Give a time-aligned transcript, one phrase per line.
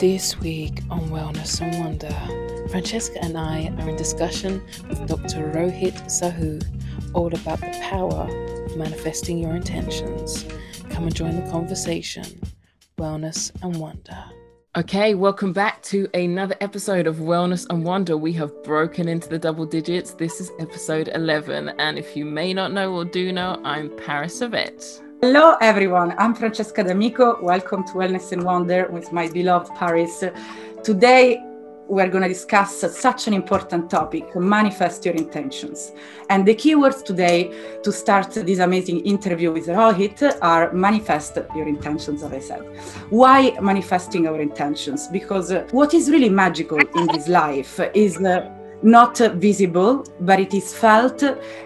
[0.00, 5.52] This week on Wellness and Wonder, Francesca and I are in discussion with Dr.
[5.52, 6.64] Rohit Sahu
[7.12, 8.26] all about the power
[8.64, 10.46] of manifesting your intentions.
[10.88, 12.24] Come and join the conversation.
[12.96, 14.24] Wellness and Wonder.
[14.74, 18.16] Okay, welcome back to another episode of Wellness and Wonder.
[18.16, 20.14] We have broken into the double digits.
[20.14, 21.74] This is episode 11.
[21.78, 25.02] And if you may not know or do know, I'm Paris Yvette.
[25.22, 26.14] Hello, everyone.
[26.16, 27.42] I'm Francesca D'Amico.
[27.42, 30.24] Welcome to Wellness and Wonder with my beloved Paris.
[30.82, 31.44] Today,
[31.88, 35.92] we're going to discuss such an important topic manifest your intentions.
[36.30, 37.52] And the keywords today
[37.82, 42.62] to start this amazing interview with Rohit are manifest your intentions, as I said.
[43.10, 45.06] Why manifesting our intentions?
[45.08, 48.18] Because uh, what is really magical in this life is.
[48.82, 51.22] Not visible, but it is felt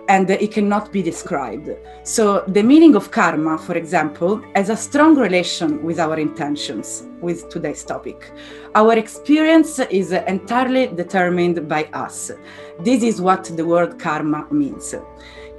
[0.09, 1.71] and it cannot be described.
[2.03, 7.49] So, the meaning of karma, for example, has a strong relation with our intentions with
[7.49, 8.33] today's topic.
[8.75, 12.33] Our experience is entirely determined by us.
[12.81, 14.95] This is what the word karma means.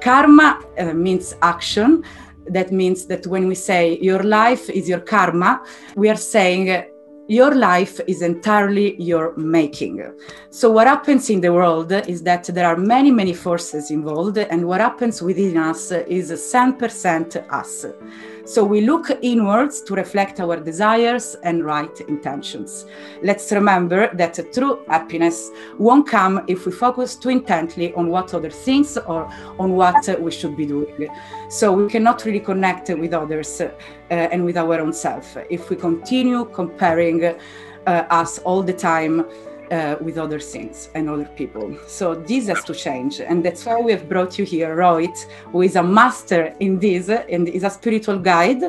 [0.02, 2.04] Karma uh, means action.
[2.48, 5.64] That means that when we say your life is your karma,
[5.96, 6.86] we are saying
[7.28, 10.04] your life is entirely your making.
[10.50, 14.68] So, what happens in the world is that there are many, many forces involved, and
[14.68, 17.86] what happens within us is 10% us.
[18.46, 22.86] So we look inwards to reflect our desires and right intentions.
[23.24, 28.52] Let's remember that true happiness won't come if we focus too intently on what other
[28.52, 31.10] things or on what we should be doing.
[31.50, 33.72] So we cannot really connect with others uh,
[34.10, 39.26] and with our own self if we continue comparing uh, us all the time
[39.72, 41.78] uh, with other things and other people.
[41.88, 45.18] So this has to change, and that's why we have brought you here, Rohit,
[45.52, 48.64] who is a master in this and is a spiritual guide,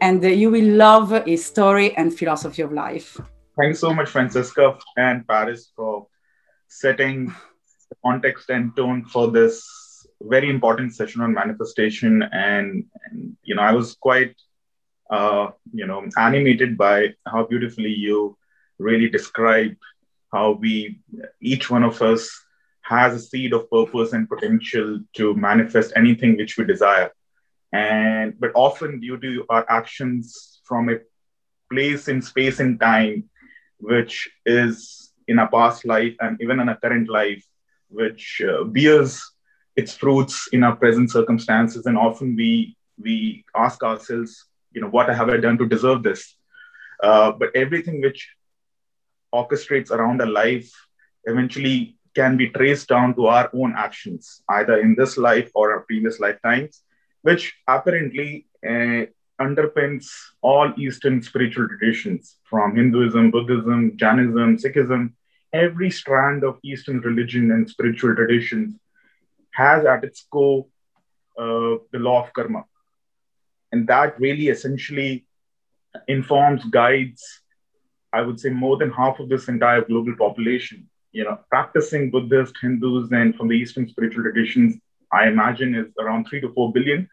[0.00, 3.18] and you will love his story and philosophy of life.
[3.60, 6.06] Thanks so much, Francesca and Paris, for
[6.68, 7.26] setting
[7.88, 12.22] the context and tone for this very important session on manifestation.
[12.22, 14.36] And, and you know, I was quite,
[15.10, 18.36] uh, you know, animated by how beautifully you
[18.78, 19.76] really described
[20.32, 21.00] how we,
[21.40, 22.30] each one of us,
[22.82, 27.10] has a seed of purpose and potential to manifest anything which we desire.
[27.72, 30.98] And but often due to our actions from a
[31.72, 33.30] place in space and time,
[33.78, 37.44] which is in a past life and even in a current life,
[37.88, 39.22] which uh, bears
[39.76, 41.86] its fruits in our present circumstances.
[41.86, 46.36] And often we we ask ourselves, you know, what have I done to deserve this?
[47.02, 48.28] Uh, but everything which
[49.34, 50.70] orchestrates around a life
[51.24, 55.80] eventually can be traced down to our own actions, either in this life or our
[55.80, 56.82] previous lifetimes,
[57.22, 59.04] which apparently uh,
[59.40, 60.06] underpins
[60.42, 65.12] all Eastern spiritual traditions from Hinduism, Buddhism, Jainism, Sikhism.
[65.52, 68.78] Every strand of Eastern religion and spiritual traditions
[69.52, 70.66] has at its core
[71.38, 72.64] uh, the law of karma.
[73.72, 75.26] And that really essentially
[76.06, 77.39] informs, guides,
[78.12, 82.54] I would say more than half of this entire global population, you know, practicing Buddhist,
[82.60, 84.76] Hindus, and from the Eastern spiritual traditions,
[85.12, 87.08] I imagine is around three to four billion.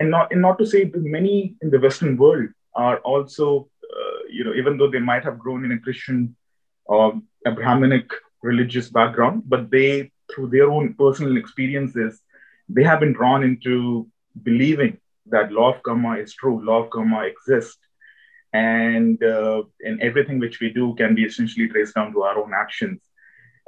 [0.00, 4.18] And not, and not to say that many in the Western world are also, uh,
[4.28, 6.36] you know, even though they might have grown in a Christian
[6.84, 8.10] or Abrahamic
[8.42, 12.20] religious background, but they, through their own personal experiences,
[12.68, 14.08] they have been drawn into
[14.42, 17.78] believing that law of karma is true, law of karma exists,
[18.54, 22.52] and uh, and everything which we do can be essentially traced down to our own
[22.54, 23.00] actions.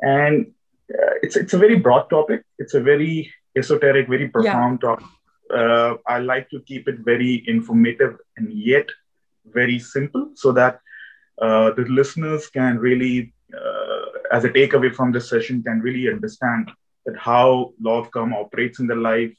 [0.01, 0.53] And
[0.95, 2.45] uh, it's it's a very broad topic.
[2.59, 4.89] It's a very esoteric very profound yeah.
[4.89, 5.07] topic.
[5.55, 8.89] Uh, i like to keep it very informative and yet
[9.55, 10.81] very simple so that
[11.41, 16.69] uh, the listeners can really uh, as a takeaway from this session can really understand
[17.05, 19.33] that how law of karma operates in their life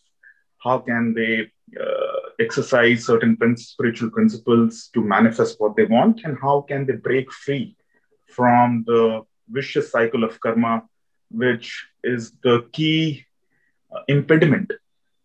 [0.63, 6.61] how can they uh, exercise certain spiritual principles to manifest what they want and how
[6.61, 7.75] can they break free
[8.27, 10.83] from the vicious cycle of karma
[11.31, 13.25] which is the key
[13.93, 14.71] uh, impediment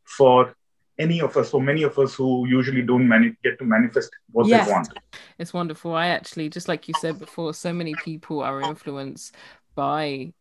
[0.04, 0.54] for
[0.98, 4.46] any of us for many of us who usually don't mani- get to manifest what
[4.46, 4.66] yes.
[4.66, 4.88] they want
[5.38, 9.34] it's wonderful i actually just like you said before so many people are influenced
[9.75, 10.32] by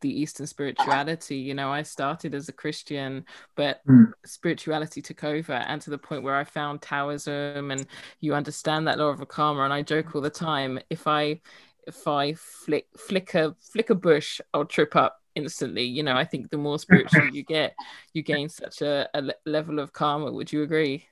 [0.00, 1.36] the Eastern spirituality.
[1.36, 3.24] You know, I started as a Christian,
[3.56, 4.12] but mm.
[4.24, 7.86] spirituality took over, and to the point where I found Taoism, and
[8.20, 9.62] you understand that law of karma.
[9.62, 11.40] And I joke all the time: if I
[11.86, 15.84] if I flick flick a flick a bush, I'll trip up instantly.
[15.84, 17.74] You know, I think the more spiritual you get,
[18.12, 20.30] you gain such a, a level of karma.
[20.32, 21.06] Would you agree?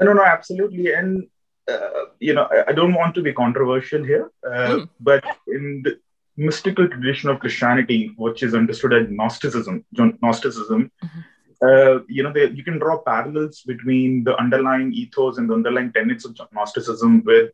[0.00, 0.92] No, no, absolutely.
[0.92, 1.28] And
[1.68, 4.88] uh, you know, I, I, don't want to be controversial here, uh, mm.
[4.98, 6.00] but in the
[6.40, 11.20] mystical tradition of Christianity, which is understood as Gnosticism, Gnosticism, mm-hmm.
[11.68, 15.92] uh, you know, they, you can draw parallels between the underlying ethos and the underlying
[15.92, 17.52] tenets of Gnosticism with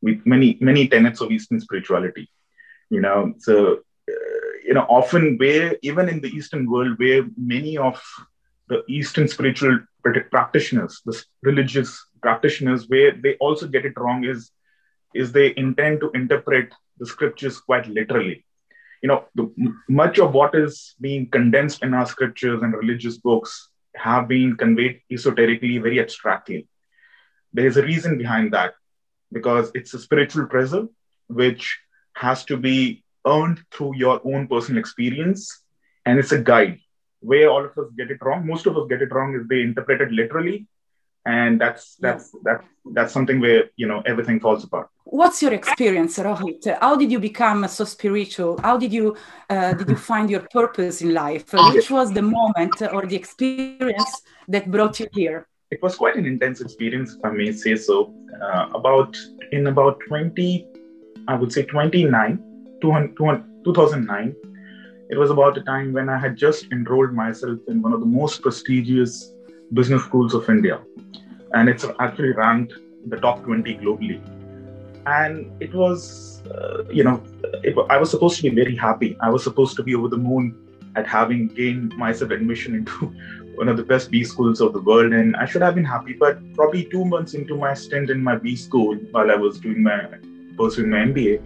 [0.00, 2.30] with many many tenets of Eastern spirituality.
[2.90, 3.80] You know, so
[4.12, 8.00] uh, you know, often where even in the Eastern world, where many of
[8.68, 9.80] the Eastern spiritual
[10.30, 11.90] practitioners, the religious
[12.22, 14.52] practitioners, where they also get it wrong is
[15.14, 18.44] is they intend to interpret the scriptures quite literally.
[19.02, 19.52] You know, the,
[19.88, 25.00] much of what is being condensed in our scriptures and religious books have been conveyed
[25.10, 26.66] esoterically, very abstractly.
[27.52, 28.74] There is a reason behind that
[29.32, 30.86] because it's a spiritual treasure
[31.28, 31.78] which
[32.14, 35.62] has to be earned through your own personal experience
[36.06, 36.78] and it's a guide
[37.20, 39.60] where all of us get it wrong most of us get it wrong is they
[39.60, 40.66] interpret it literally
[41.28, 42.66] and that's that's that's
[42.96, 44.88] that's something where you know everything falls apart.
[45.04, 46.64] What's your experience rohit?
[46.80, 48.58] How did you become so spiritual?
[48.66, 49.16] How did you
[49.50, 51.52] uh, did you find your purpose in life?
[51.74, 54.12] Which was the moment or the experience
[54.48, 55.46] that brought you here?
[55.70, 57.96] It was quite an intense experience if i may say so.
[58.46, 59.16] Uh, about
[59.50, 60.66] in about 20
[61.26, 62.38] i would say 29
[62.80, 64.36] 2009
[65.10, 68.10] it was about a time when i had just enrolled myself in one of the
[68.20, 69.32] most prestigious
[69.72, 70.80] business schools of india.
[71.54, 72.74] And it's actually ranked
[73.06, 74.20] the top 20 globally.
[75.06, 77.22] And it was uh, you know
[77.62, 79.16] it, i was supposed to be very happy.
[79.20, 80.54] I was supposed to be over the moon
[80.96, 82.92] at having gained myself admission into
[83.54, 85.12] one of the best b schools of the world.
[85.12, 88.36] And i should have been happy but probably two months into my stint in my
[88.36, 90.00] b school while i was doing my
[90.56, 91.40] pursuing my mba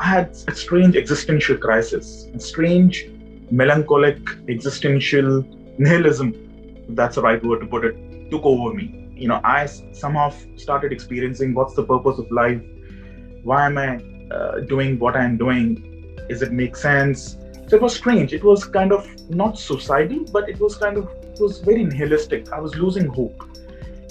[0.00, 3.06] i had a strange existential crisis a strange
[3.50, 4.18] melancholic
[4.48, 5.44] existential
[5.78, 6.32] nihilism
[6.90, 9.08] that's the right word to put it took over me.
[9.14, 12.60] You know i somehow started experiencing what's the purpose of life.
[13.42, 14.00] Why am i
[14.30, 16.16] uh, doing what i'm doing?
[16.28, 17.36] Is it make sense?
[17.68, 18.32] So it was strange.
[18.34, 22.52] It was kind of not suicidal but it was kind of it was very nihilistic.
[22.52, 23.48] I was losing hope.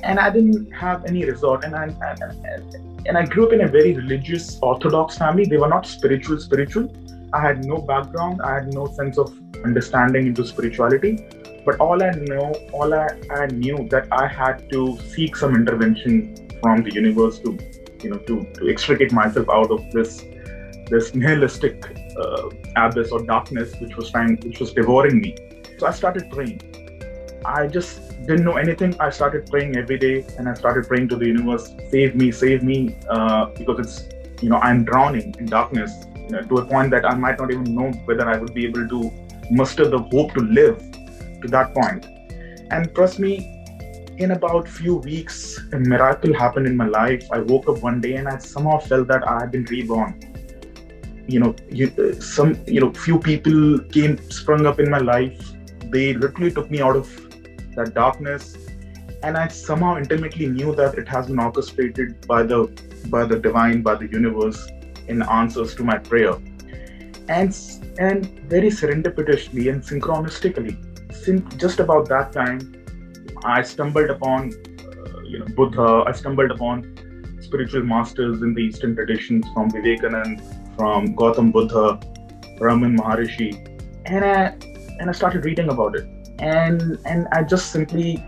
[0.04, 1.64] And i didn't have any resort.
[1.64, 5.46] And i and, and i grew up in a very religious orthodox family.
[5.46, 6.92] They were not spiritual spiritual.
[7.34, 8.42] I had no background.
[8.42, 9.34] I had no sense of
[9.64, 11.18] understanding into spirituality
[11.66, 16.36] but all I know, all I, I knew that I had to seek some intervention
[16.62, 17.58] from the universe to,
[18.02, 20.26] you know, to, to extricate myself out of this
[20.90, 21.86] this nihilistic
[22.18, 25.36] uh, abyss or darkness which was trying, which was devouring me.
[25.78, 26.62] So I started praying.
[27.46, 28.96] I just didn't know anything.
[29.00, 32.64] I started praying every day, and I started praying to the universe, save me, save
[32.64, 36.92] me, uh, because it's, you know, I'm drowning in darkness you know, to a point
[36.92, 39.12] that I might not even know whether I would be able to
[39.52, 40.82] muster the hope to live
[41.44, 42.08] to that point.
[42.72, 43.54] And trust me,
[44.18, 47.28] in about few weeks, a miracle happened in my life.
[47.32, 50.20] I woke up one day and I somehow felt that I had been reborn.
[51.28, 55.54] You know, you, uh, some you know, few people came sprung up in my life.
[55.90, 57.10] They literally took me out of
[57.76, 58.58] that darkness,
[59.24, 62.68] and I somehow intimately knew that it has been orchestrated by the
[63.10, 64.68] by the divine, by the universe,
[65.08, 66.34] in answers to my prayer.
[67.30, 67.56] And
[67.98, 70.76] and very serendipitously and synchronistically,
[71.24, 72.60] since just about that time,
[73.44, 76.04] I stumbled upon, uh, you know, Buddha.
[76.08, 80.42] I stumbled upon spiritual masters in the Eastern traditions from Vivekanand,
[80.78, 82.00] from Gautam Buddha,
[82.60, 83.52] Ramana Maharishi,
[84.06, 84.56] and I
[85.00, 86.06] and I started reading about it,
[86.40, 88.24] and and I just simply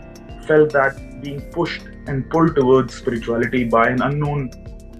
[0.47, 4.51] felt that being pushed and pulled towards spirituality by an unknown,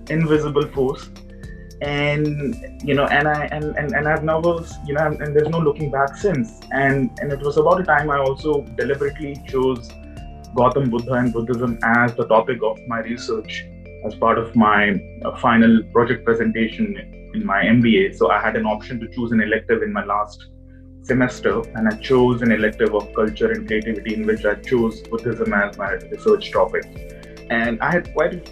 [0.09, 1.09] invisible force
[1.81, 5.59] and you know and i and and, and i've never you know and there's no
[5.59, 6.61] looking back since.
[6.71, 9.89] And and it was about a time i also deliberately chose
[10.55, 13.65] gautam buddha and buddhism as the topic of my research
[14.05, 18.65] as part of my uh, final project presentation in my mba so i had an
[18.65, 20.47] option to choose an elective in my last
[21.03, 25.53] semester and i chose an elective of culture and creativity in which i chose buddhism
[25.53, 26.85] as my research topic.
[27.49, 28.49] And i had quite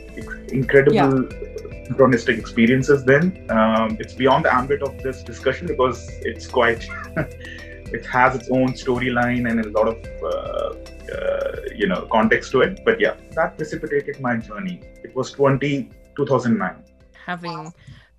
[0.50, 1.53] incredible yeah
[1.94, 3.46] synchronistic experiences then.
[3.50, 8.70] Um, it's beyond the ambit of this discussion because it's quite, it has its own
[8.70, 12.82] storyline and a lot of, uh, uh, you know, context to it.
[12.86, 14.82] But yeah, that precipitated my journey.
[15.04, 16.84] It was 20, 2009.
[17.26, 17.74] Having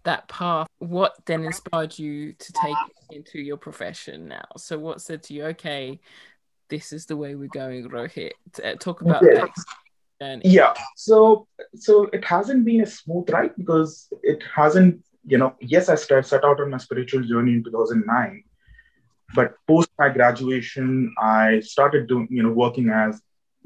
[0.05, 2.77] that path, what then inspired you to take
[3.11, 4.45] into your profession now?
[4.57, 6.01] So what said to you, okay,
[6.69, 8.33] this is the way we're going, Rohit?
[8.63, 9.51] Uh, talk about that
[10.21, 15.55] and yeah so so it hasn't been a smooth ride because it hasn't you know
[15.61, 18.45] yes i started set out on my spiritual journey in 2009
[19.35, 23.21] but post my graduation i started doing you know working as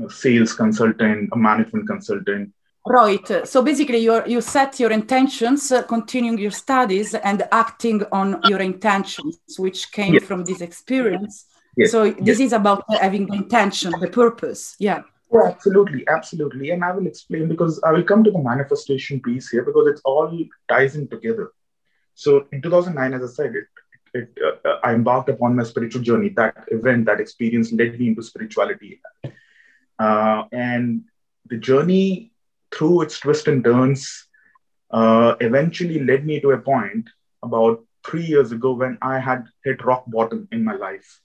[0.05, 2.53] a sales consultant a management consultant
[2.87, 3.47] Right.
[3.47, 8.61] So basically, you you set your intentions, uh, continuing your studies, and acting on your
[8.61, 10.25] intentions, which came yes.
[10.25, 11.45] from this experience.
[11.77, 11.91] Yes.
[11.91, 12.47] So this yes.
[12.47, 14.75] is about having the intention, the purpose.
[14.79, 15.03] Yeah.
[15.31, 16.71] Oh, absolutely, absolutely.
[16.71, 20.01] And I will explain because I will come to the manifestation piece here because it's
[20.05, 20.37] all
[20.69, 21.53] ties in together.
[22.15, 23.67] So in 2009, as I said, it,
[24.15, 26.31] it, uh, I embarked upon my spiritual journey.
[26.31, 29.01] That event, that experience led me into spirituality.
[29.99, 31.03] Uh, and
[31.49, 32.33] the journey
[32.75, 34.27] through its twists and turns
[34.91, 37.09] uh, eventually led me to a point
[37.43, 41.21] about three years ago when I had hit rock bottom in my life.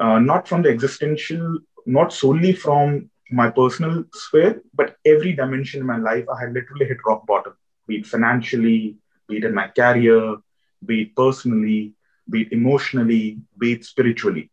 [0.00, 5.86] Uh, not from the existential, not solely from my personal sphere, but every dimension in
[5.86, 7.54] my life, I had literally hit rock bottom,
[7.86, 8.96] be it financially,
[9.28, 10.36] be it in my career,
[10.84, 11.94] be it personally,
[12.30, 14.50] be it emotionally, be it spiritually.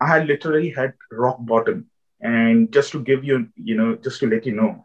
[0.00, 1.86] I had literally hit rock bottom.
[2.20, 4.84] And just to give you, you know, just to let you know,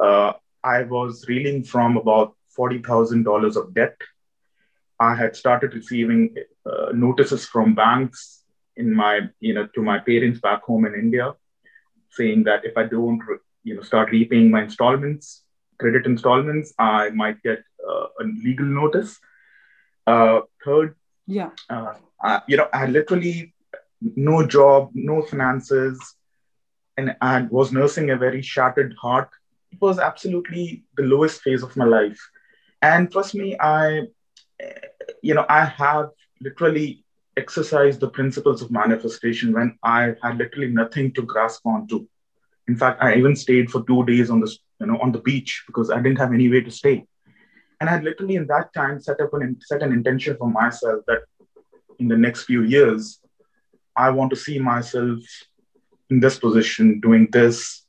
[0.00, 3.96] uh, I was reeling from about $40,000 of debt.
[4.98, 6.34] I had started receiving
[6.66, 8.42] uh, notices from banks
[8.76, 11.34] in my, you know, to my parents back home in India
[12.14, 13.20] saying that if I don't,
[13.64, 15.44] you know, start repaying my installments,
[15.78, 19.18] credit installments, I might get uh, a legal notice.
[20.06, 20.94] Uh, third,
[21.26, 23.54] yeah, uh, I, you know, I had literally
[24.00, 25.98] no job, no finances,
[26.96, 29.30] and I was nursing a very shattered heart.
[29.72, 32.20] It was absolutely the lowest phase of my life.
[32.82, 34.02] And trust me, I,
[35.22, 37.03] you know, I have literally
[37.36, 42.06] exercised the principles of manifestation when I had literally nothing to grasp onto.
[42.68, 44.50] In fact, I even stayed for two days on the
[44.80, 47.06] you know on the beach because I didn't have any way to stay.
[47.80, 51.04] And I had literally in that time set up an set an intention for myself
[51.06, 51.22] that
[51.98, 53.20] in the next few years,
[53.96, 55.20] I want to see myself
[56.10, 57.84] in this position, doing this,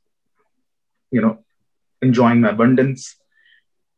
[1.11, 1.43] you know,
[2.01, 3.15] enjoying my abundance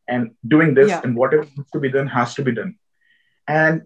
[0.06, 1.00] and doing this yeah.
[1.04, 2.76] and whatever needs to be done has to be done.
[3.46, 3.82] And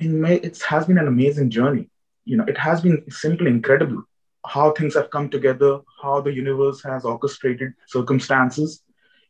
[0.00, 1.88] it has been an amazing journey.
[2.24, 4.04] You know, it has been simply incredible
[4.46, 8.82] how things have come together, how the universe has orchestrated circumstances,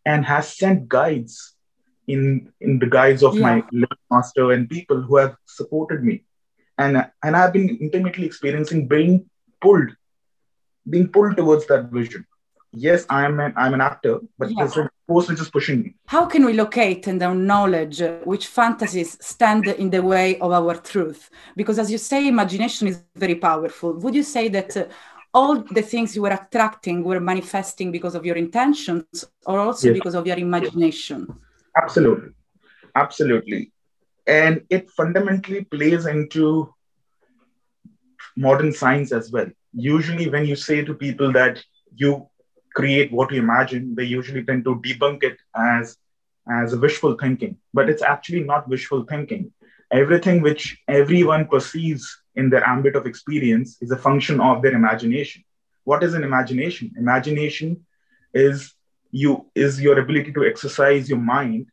[0.04, 1.54] and has sent guides
[2.06, 3.62] in in the guise of yeah.
[3.70, 6.24] my master and people who have supported me,
[6.78, 9.28] and and I've been intimately experiencing being
[9.60, 9.90] pulled,
[10.88, 12.26] being pulled towards that vision
[12.76, 14.56] yes, I'm an I'm an actor, but yeah.
[14.58, 15.94] there's a force which is pushing me.
[16.06, 21.30] How can we locate and acknowledge which fantasies stand in the way of our truth?
[21.56, 23.92] Because as you say, imagination is very powerful.
[23.94, 24.86] Would you say that uh,
[25.32, 29.94] all the things you were attracting were manifesting because of your intentions or also yes.
[29.94, 31.26] because of your imagination?
[31.76, 32.30] Absolutely.
[32.94, 33.72] Absolutely.
[34.26, 36.72] And it fundamentally plays into
[38.36, 39.50] modern science as well.
[39.72, 41.62] Usually, when you say to people that
[41.96, 42.28] you
[42.74, 45.96] create what you imagine, they usually tend to debunk it as,
[46.50, 47.56] as wishful thinking.
[47.72, 49.52] But it's actually not wishful thinking.
[49.92, 55.44] Everything which everyone perceives in their ambit of experience is a function of their imagination.
[55.84, 56.92] What is an imagination?
[56.98, 57.84] Imagination
[58.32, 58.72] is
[59.12, 61.68] you is your ability to exercise your mind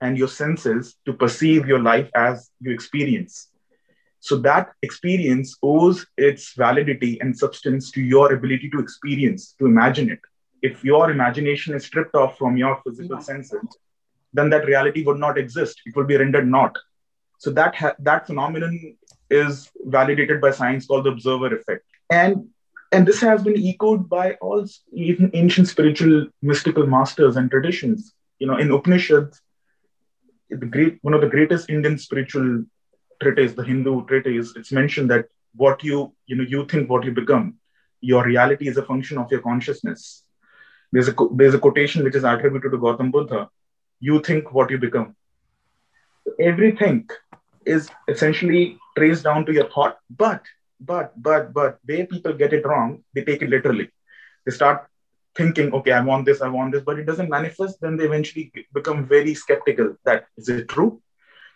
[0.00, 3.48] and your senses to perceive your life as you experience.
[4.22, 10.12] So that experience owes its validity and substance to your ability to experience, to imagine
[10.12, 10.20] it.
[10.62, 13.22] If your imagination is stripped off from your physical yeah.
[13.22, 13.66] senses,
[14.32, 15.82] then that reality would not exist.
[15.86, 16.78] It will be rendered not.
[17.38, 18.96] So that ha- that phenomenon
[19.28, 21.84] is validated by science called the observer effect.
[22.08, 22.48] And
[22.92, 28.14] and this has been echoed by all even ancient spiritual mystical masters and traditions.
[28.38, 29.42] You know, in Upanishads,
[30.48, 32.64] the great one of the greatest Indian spiritual
[33.22, 37.12] treatise, the Hindu treatise, it's mentioned that what you, you know, you think what you
[37.12, 37.54] become.
[38.00, 40.24] Your reality is a function of your consciousness.
[40.92, 43.48] There's a, there's a quotation which is attributed to Gautam Buddha.
[44.00, 45.14] You think what you become.
[46.40, 47.08] Everything
[47.64, 50.42] is essentially traced down to your thought, but,
[50.80, 53.88] but, but, but, where people get it wrong, they take it literally.
[54.44, 54.88] They start
[55.36, 58.52] thinking, okay, I want this, I want this, but it doesn't manifest, then they eventually
[58.74, 61.00] become very skeptical that is it true?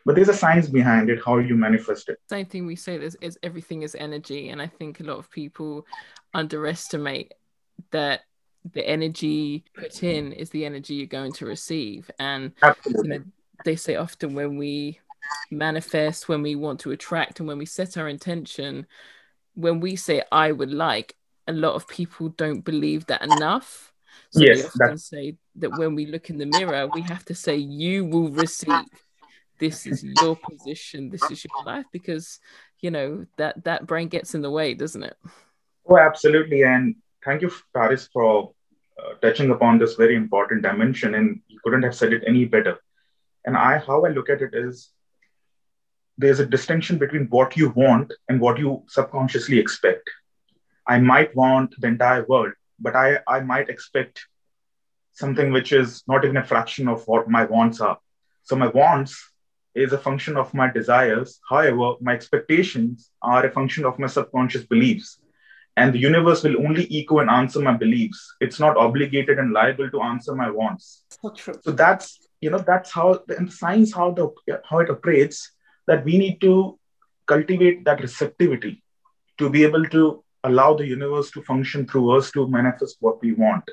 [0.06, 2.18] But there's a science behind it how you manifest it.
[2.30, 5.30] Same thing we say is, is everything is energy and i think a lot of
[5.30, 5.84] people
[6.32, 7.34] underestimate
[7.90, 8.22] that
[8.72, 12.10] the energy put in is the energy you're going to receive.
[12.18, 12.52] And
[12.86, 13.22] you know
[13.64, 15.00] they say often when we
[15.50, 18.86] manifest when we want to attract and when we set our intention
[19.54, 21.16] when we say i would like
[21.48, 23.92] a lot of people don't believe that enough.
[24.30, 27.34] So yes, we often say that when we look in the mirror we have to
[27.34, 28.84] say you will receive
[29.58, 32.40] this is your position this is your life because
[32.80, 35.16] you know that that brain gets in the way doesn't it
[35.88, 38.52] oh absolutely and thank you paris for
[38.98, 42.78] uh, touching upon this very important dimension, and you couldn't have said it any better.
[43.44, 44.90] And I, how I look at it is,
[46.16, 50.08] there's a distinction between what you want and what you subconsciously expect.
[50.86, 54.26] I might want the entire world, but I, I might expect
[55.12, 57.98] something which is not even a fraction of what my wants are.
[58.44, 59.30] So my wants
[59.76, 61.40] is a function of my desires.
[61.48, 65.18] However, my expectations are a function of my subconscious beliefs.
[65.76, 68.34] And the universe will only echo and answer my beliefs.
[68.40, 71.04] It's not obligated and liable to answer my wants.
[71.22, 71.54] So true.
[71.62, 74.30] So that's you know that's how in science how the
[74.68, 75.52] how it operates
[75.86, 76.78] that we need to
[77.26, 78.82] cultivate that receptivity
[79.38, 83.32] to be able to allow the universe to function through us to manifest what we
[83.32, 83.64] want.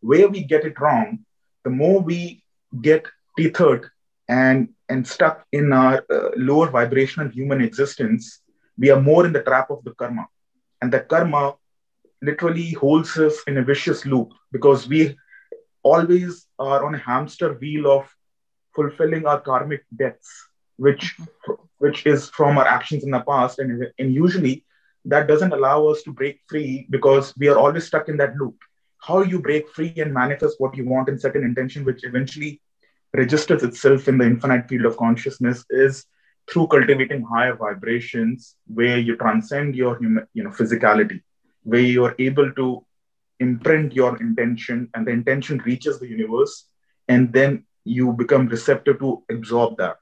[0.00, 1.20] Where we get it wrong,
[1.64, 2.44] the more we
[2.80, 3.06] get
[3.38, 3.90] tethered
[4.30, 8.40] and and stuck in our uh, lower vibrational human existence,
[8.78, 10.26] we are more in the trap of the karma.
[10.80, 11.54] And the karma
[12.22, 15.16] literally holds us in a vicious loop because we
[15.82, 18.08] always are on a hamster wheel of
[18.74, 20.28] fulfilling our karmic debts,
[20.76, 21.16] which
[21.78, 23.58] which is from our actions in the past.
[23.58, 24.64] And, and usually
[25.06, 28.56] that doesn't allow us to break free because we are always stuck in that loop.
[28.98, 32.60] How you break free and manifest what you want and set an intention, which eventually
[33.14, 36.06] registers itself in the infinite field of consciousness, is
[36.50, 41.22] through cultivating higher vibrations where you transcend your human, you know, physicality,
[41.62, 42.84] where you are able to
[43.38, 46.68] imprint your intention and the intention reaches the universe
[47.08, 49.96] and then you become receptive to absorb that.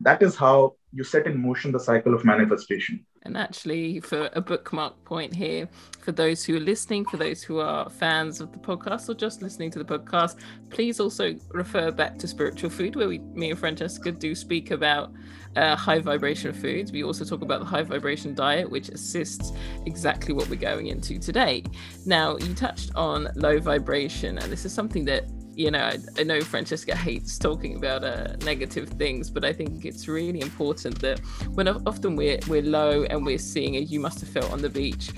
[0.00, 4.40] That is how you set in motion the cycle of manifestation and actually for a
[4.40, 5.68] bookmark point here
[6.00, 9.42] for those who are listening for those who are fans of the podcast or just
[9.42, 13.58] listening to the podcast please also refer back to spiritual food where we me and
[13.58, 15.12] francesca do speak about
[15.56, 16.92] uh, high vibration foods.
[16.92, 19.52] We also talk about the high vibration diet, which assists
[19.86, 21.64] exactly what we're going into today.
[22.06, 26.22] Now, you touched on low vibration, and this is something that you know, I, I,
[26.22, 31.18] know Francesca hates talking about uh, negative things, but I think it's really important that
[31.54, 34.70] when often we're we're low and we're seeing a "you must have felt on the
[34.70, 35.10] beach,"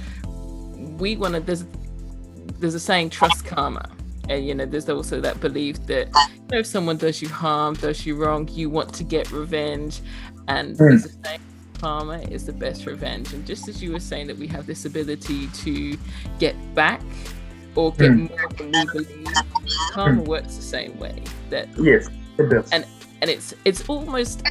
[0.99, 1.41] we want to.
[1.41, 1.65] There's
[2.59, 3.89] there's a saying, "Trust karma,"
[4.29, 7.75] and you know there's also that belief that you know, if someone does you harm
[7.75, 10.01] does you wrong you want to get revenge
[10.49, 11.03] and mm.
[11.03, 11.41] the saying
[11.79, 14.85] karma is the best revenge and just as you were saying that we have this
[14.85, 15.97] ability to
[16.39, 17.03] get back
[17.75, 18.31] or get mm.
[18.31, 19.27] more than we believe
[19.93, 20.27] karma mm.
[20.27, 22.87] works the same way that yes it does and
[23.21, 24.43] and it's it's almost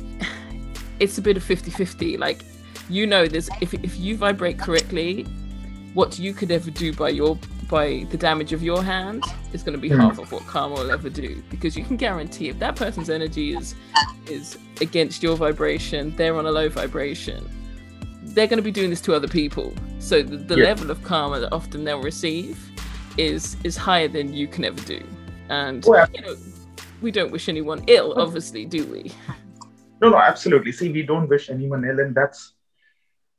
[1.00, 2.44] it's a bit of 50-50 like
[2.90, 5.24] you know there's if, if you vibrate correctly
[5.94, 7.38] what you could ever do by your
[7.70, 9.24] by the damage of your hand
[9.54, 10.00] is going to be mm.
[10.00, 13.56] half of what karma will ever do because you can guarantee if that person's energy
[13.56, 13.76] is
[14.28, 17.50] is against your vibration they're on a low vibration
[18.34, 20.66] they're going to be doing this to other people so the, the yeah.
[20.66, 22.70] level of karma that often they'll receive
[23.18, 25.02] is is higher than you can ever do.
[25.50, 26.36] And well, you know
[27.02, 29.12] we don't wish anyone ill obviously do we?
[30.02, 30.72] No no absolutely.
[30.72, 32.54] See we don't wish anyone ill and that's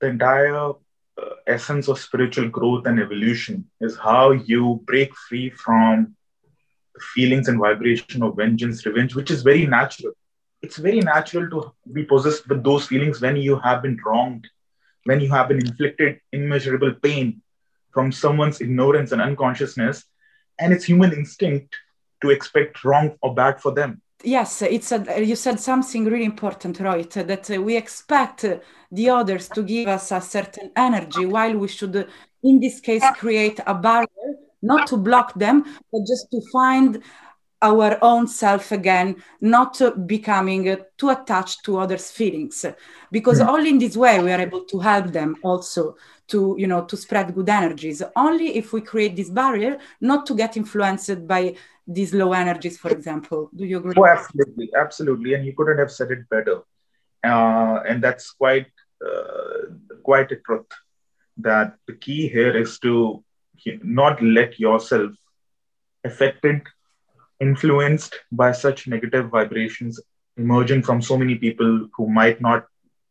[0.00, 6.14] the entire uh, essence of spiritual growth and evolution is how you break free from
[6.94, 10.12] the feelings and vibration of vengeance, revenge, which is very natural.
[10.62, 14.48] It's very natural to be possessed with those feelings when you have been wronged,
[15.04, 17.42] when you have been inflicted immeasurable pain
[17.94, 20.04] from someone's ignorance and unconsciousness.
[20.58, 21.74] And it's human instinct
[22.20, 26.80] to expect wrong or bad for them yes it's a, you said something really important
[26.80, 28.44] right that we expect
[28.90, 32.08] the others to give us a certain energy while we should
[32.42, 34.30] in this case create a barrier
[34.62, 37.02] not to block them but just to find
[37.68, 39.08] our own self again
[39.40, 39.74] not
[40.06, 40.62] becoming
[40.98, 42.64] too attached to others feelings
[43.10, 43.48] because mm.
[43.54, 45.96] only in this way we are able to help them also
[46.26, 50.34] to you know to spread good energies only if we create this barrier not to
[50.34, 51.54] get influenced by
[51.86, 53.50] these low energies, for example.
[53.54, 53.94] Do you agree?
[53.96, 55.34] Oh, absolutely, absolutely.
[55.34, 56.62] And you couldn't have said it better.
[57.22, 58.66] Uh, and that's quite
[59.04, 59.72] uh,
[60.02, 60.66] quite a truth.
[61.38, 63.24] That the key here is to
[63.82, 65.12] not let yourself
[66.04, 66.62] affected,
[67.40, 70.00] influenced by such negative vibrations
[70.36, 72.66] emerging from so many people who might not,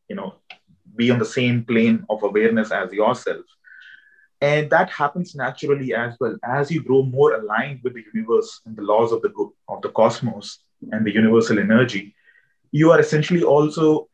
[0.09, 0.35] you know,
[0.95, 3.45] be on the same plane of awareness as yourself
[4.43, 6.35] and that happens naturally as well.
[6.43, 9.31] As you grow more aligned with the universe and the laws of the,
[9.69, 10.59] of the cosmos
[10.91, 12.13] and the universal energy,
[12.69, 14.09] you are essentially also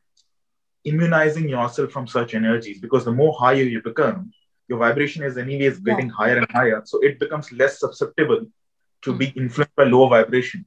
[0.86, 4.32] immunizing yourself from such energies because the more higher you become,
[4.68, 6.14] your vibration is anyways getting yeah.
[6.14, 6.84] higher and higher.
[6.86, 8.46] So it becomes less susceptible
[9.02, 10.66] to be influenced by lower vibration.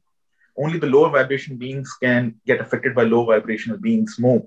[0.56, 4.42] Only the lower vibration beings can get affected by low vibrational beings more.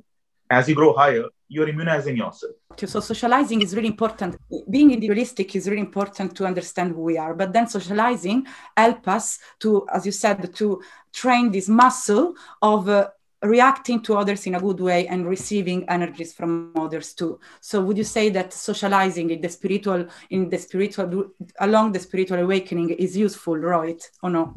[0.49, 2.53] as you grow higher, you're immunizing yourself.
[2.77, 4.35] So socializing is really important.
[4.69, 7.33] Being individualistic is really important to understand who we are.
[7.33, 8.45] But then socializing
[8.75, 10.81] help us to, as you said, to
[11.13, 13.09] train this muscle of uh,
[13.47, 17.39] reacting to others in a good way and receiving energies from others too.
[17.61, 22.39] So would you say that socializing in the spiritual in the spiritual along the spiritual
[22.39, 24.53] awakening is useful right or no?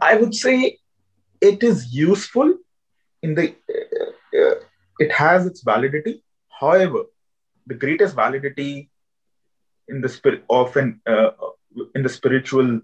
[0.00, 0.78] I would say
[1.40, 2.54] it is useful
[3.22, 4.54] in the uh, uh,
[4.98, 6.22] it has its validity.
[6.48, 7.04] However
[7.66, 8.90] the greatest validity
[9.88, 11.30] in the spirit often uh,
[11.94, 12.80] in the spiritual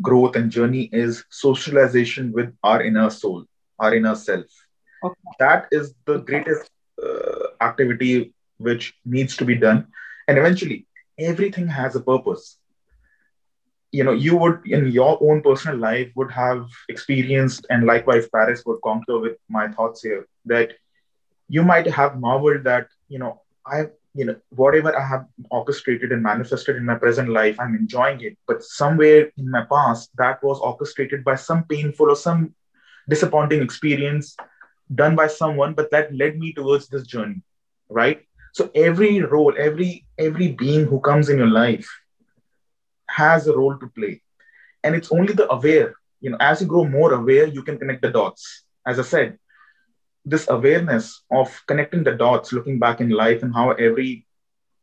[0.00, 3.46] growth and journey is socialization with our inner soul
[3.82, 4.46] our inner self.
[5.04, 5.20] Okay.
[5.40, 6.70] That is the greatest
[7.04, 9.86] uh, activity which needs to be done.
[10.28, 10.86] And eventually,
[11.18, 12.58] everything has a purpose.
[13.90, 18.62] You know, you would in your own personal life would have experienced, and likewise, Paris
[18.64, 20.72] would concur with my thoughts here that
[21.48, 26.22] you might have marveled that, you know, I, you know, whatever I have orchestrated and
[26.22, 28.38] manifested in my present life, I'm enjoying it.
[28.46, 32.54] But somewhere in my past, that was orchestrated by some painful or some
[33.08, 34.36] disappointing experience
[34.94, 37.42] done by someone, but that led me towards this journey,
[37.88, 38.20] right?
[38.52, 41.88] So every role, every every being who comes in your life
[43.08, 44.22] has a role to play,
[44.82, 45.94] and it's only the aware.
[46.20, 48.64] You know, as you grow more aware, you can connect the dots.
[48.86, 49.38] As I said,
[50.24, 54.26] this awareness of connecting the dots, looking back in life, and how every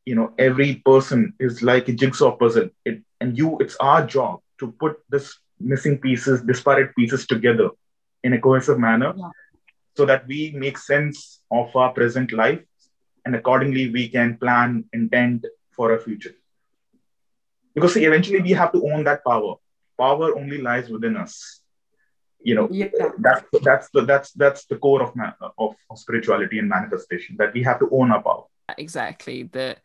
[0.05, 2.69] you know every person is like a jigsaw puzzle.
[2.85, 7.69] It and you, it's our job to put this missing pieces, disparate pieces together
[8.23, 9.29] in a cohesive manner yeah.
[9.95, 12.61] so that we make sense of our present life
[13.25, 16.35] and accordingly we can plan intent for a future.
[17.73, 19.55] Because see, eventually we have to own that power.
[19.97, 21.61] Power only lies within us.
[22.41, 22.87] You know yeah.
[23.17, 25.11] that's that's the that's that's the core of,
[25.57, 28.45] of of spirituality and manifestation that we have to own our power.
[28.77, 29.43] Exactly.
[29.43, 29.79] That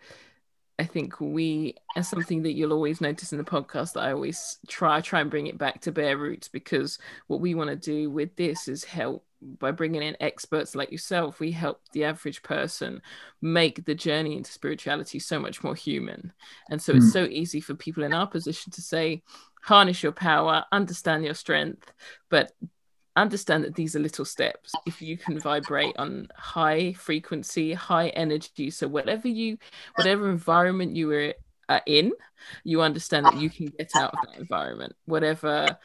[0.78, 4.58] I think we, and something that you'll always notice in the podcast that I always
[4.66, 8.10] try try and bring it back to bare roots because what we want to do
[8.10, 11.38] with this is help by bringing in experts like yourself.
[11.38, 13.02] We help the average person
[13.40, 16.32] make the journey into spirituality so much more human,
[16.70, 16.96] and so mm.
[16.96, 19.22] it's so easy for people in our position to say,
[19.62, 21.92] harness your power, understand your strength,
[22.30, 22.52] but
[23.16, 24.72] understand that these are little steps.
[24.86, 29.58] If you can vibrate on high frequency high energy so whatever you
[29.96, 31.34] whatever environment you were
[31.68, 32.12] uh, in
[32.64, 34.94] you understand that you can get out of that environment.
[35.06, 35.78] Whatever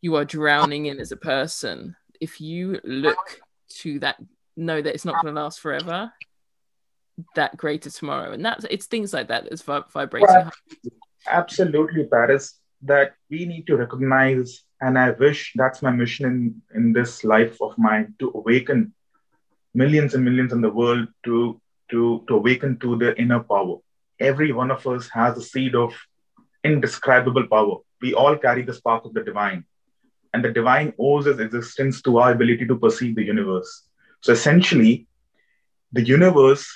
[0.00, 4.16] you are drowning in as a person if you look to that
[4.56, 6.12] know that it's not going to last forever
[7.34, 8.32] that greater tomorrow.
[8.32, 10.28] And that's it's things like that that's vibrating.
[10.28, 10.52] Well,
[11.26, 16.92] absolutely paris that we need to recognize and I wish that's my mission in, in
[16.92, 18.94] this life of mine to awaken
[19.74, 23.76] millions and millions in the world to, to, to awaken to their inner power.
[24.18, 25.94] Every one of us has a seed of
[26.64, 27.76] indescribable power.
[28.00, 29.64] We all carry the spark of the divine.
[30.32, 33.88] And the divine owes its existence to our ability to perceive the universe.
[34.22, 35.06] So essentially,
[35.92, 36.66] the universe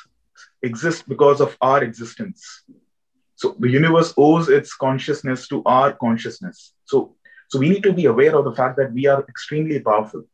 [0.63, 2.65] exists because of our existence.
[3.37, 6.73] So the universe owes its consciousness to our consciousness.
[6.85, 7.17] So
[7.49, 10.25] so we need to be aware of the fact that we are extremely powerful.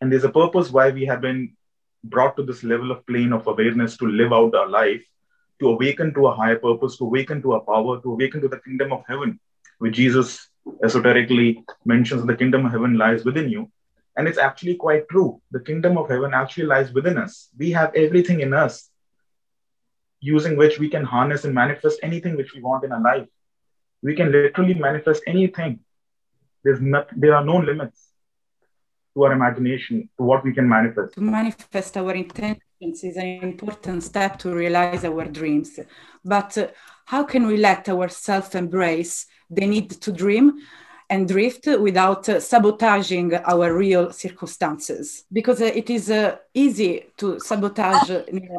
[0.00, 1.56] And there's a purpose why we have been
[2.04, 5.02] brought to this level of plane of awareness to live out our life,
[5.60, 8.58] to awaken to a higher purpose, to awaken to a power, to awaken to the
[8.58, 9.38] kingdom of heaven,
[9.78, 10.48] which Jesus
[10.82, 13.70] esoterically mentions the kingdom of heaven lies within you.
[14.16, 15.40] And it's actually quite true.
[15.52, 17.48] The kingdom of heaven actually lies within us.
[17.56, 18.90] We have everything in us
[20.20, 23.28] using which we can harness and manifest anything which we want in our life.
[24.02, 25.80] We can literally manifest anything
[26.64, 28.08] there's not, there are no limits
[29.14, 31.14] to our imagination, to what we can manifest.
[31.14, 35.78] To manifest our intentions is an important step to realize our dreams.
[36.24, 36.68] But uh,
[37.06, 40.60] how can we let ourselves embrace the need to dream
[41.10, 45.24] and drift without uh, sabotaging our real circumstances?
[45.30, 48.10] Because uh, it is uh, easy to sabotage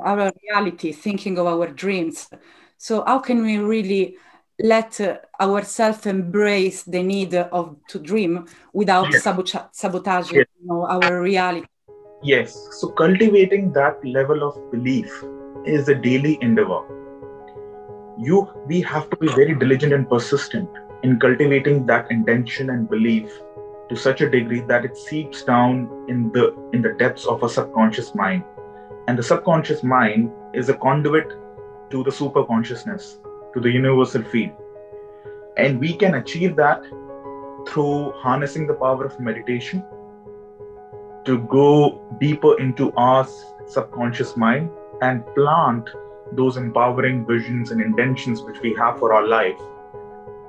[0.03, 2.29] our reality, thinking of our dreams.
[2.77, 4.17] So, how can we really
[4.63, 4.97] let
[5.41, 9.23] ourselves embrace the need of to dream without yes.
[9.73, 10.47] sabotaging yes.
[10.61, 11.67] you know, our reality.
[12.23, 12.55] Yes.
[12.79, 15.11] So cultivating that level of belief
[15.65, 16.81] is a daily endeavor.
[18.17, 20.69] You we have to be very diligent and persistent
[21.03, 23.29] in cultivating that intention and belief
[23.89, 27.49] to such a degree that it seeps down in the in the depths of a
[27.49, 28.45] subconscious mind.
[29.09, 31.33] And the subconscious mind is a conduit
[31.91, 33.19] to the super consciousness
[33.53, 34.51] to the universal field.
[35.57, 36.83] And we can achieve that
[37.67, 39.83] through harnessing the power of meditation
[41.25, 43.27] to go deeper into our
[43.67, 44.69] subconscious mind
[45.01, 45.89] and plant
[46.33, 49.59] those empowering visions and intentions which we have for our life.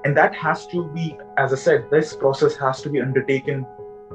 [0.04, 3.66] And that has to be, as I said, this process has to be undertaken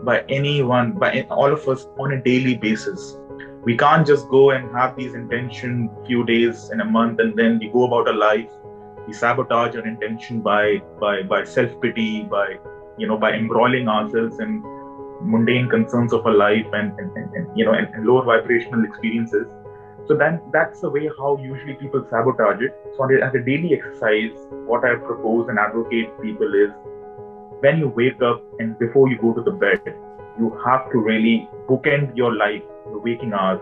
[0.03, 3.17] by anyone, by all of us on a daily basis.
[3.63, 7.59] We can't just go and have these intention few days in a month and then
[7.59, 8.49] we go about our life.
[9.09, 12.57] We sabotage our intention by by by self-pity, by
[12.99, 14.61] you know, by embroiling ourselves in
[15.21, 18.85] mundane concerns of our life and, and, and, and you know and, and, lower vibrational
[18.85, 19.47] experiences.
[20.07, 22.77] So then that's the way how usually people sabotage it.
[22.97, 26.69] So as a daily exercise, what I propose and advocate people is
[27.65, 29.81] when you wake up and before you go to the bed,
[30.37, 33.59] you have to really bookend your life, the waking hours.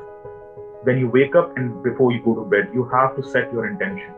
[0.83, 3.69] When you wake up and before you go to bed, you have to set your
[3.71, 4.13] intention.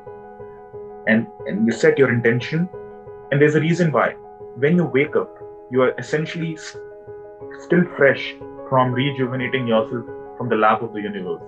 [1.09, 2.69] And, and you set your intention,
[3.31, 4.11] and there's a reason why.
[4.55, 5.35] When you wake up,
[5.71, 8.35] you are essentially still fresh
[8.69, 10.05] from rejuvenating yourself
[10.37, 11.41] from the lap of the universe.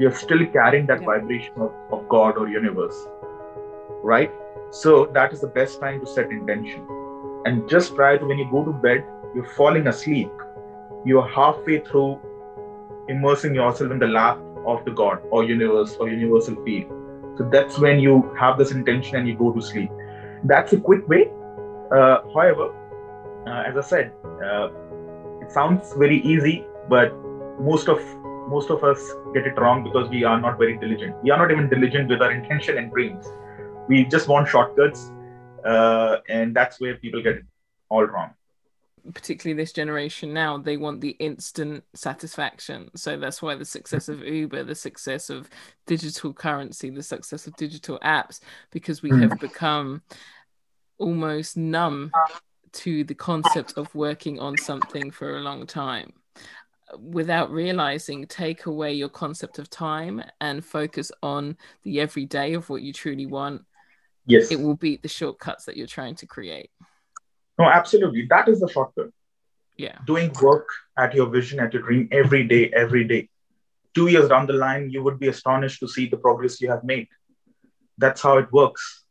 [0.00, 1.06] You're still carrying that yeah.
[1.06, 2.96] vibration of, of God or universe,
[4.02, 4.32] right?
[4.70, 6.86] So that is the best time to set intention
[7.46, 10.30] and just prior to when you go to bed, you're falling asleep.
[11.04, 12.18] You're halfway through
[13.08, 16.90] immersing yourself in the lap of the God or universe or universal field.
[17.36, 19.90] So that's when you have this intention and you go to sleep.
[20.44, 21.30] That's a quick way.
[21.90, 22.74] Uh, however,
[23.46, 24.12] uh, as I said,
[24.44, 24.68] uh,
[25.42, 27.14] it sounds very easy, but
[27.60, 28.00] most of
[28.48, 29.00] most of us
[29.34, 31.16] get it wrong because we are not very diligent.
[31.22, 33.26] We are not even diligent with our intention and dreams.
[33.88, 35.10] We just want shortcuts
[35.64, 37.44] uh, and that's where people get it
[37.88, 38.35] all wrong
[39.14, 42.90] particularly this generation now they want the instant satisfaction.
[42.94, 45.48] So that's why the success of uber the success of
[45.86, 48.40] digital currency the success of digital apps
[48.70, 49.40] because we have mm.
[49.40, 50.02] become
[50.98, 52.10] almost numb
[52.72, 56.12] to the concept of working on something for a long time.
[57.00, 62.82] Without realizing take away your concept of time and focus on the everyday of what
[62.82, 63.62] you truly want.
[64.24, 64.50] Yes.
[64.50, 66.70] It will beat the shortcuts that you're trying to create
[67.58, 69.10] no absolutely that is the shortcut
[69.76, 73.28] yeah doing work at your vision at your dream every day every day
[73.94, 76.84] two years down the line you would be astonished to see the progress you have
[76.84, 77.08] made
[77.98, 79.06] that's how it works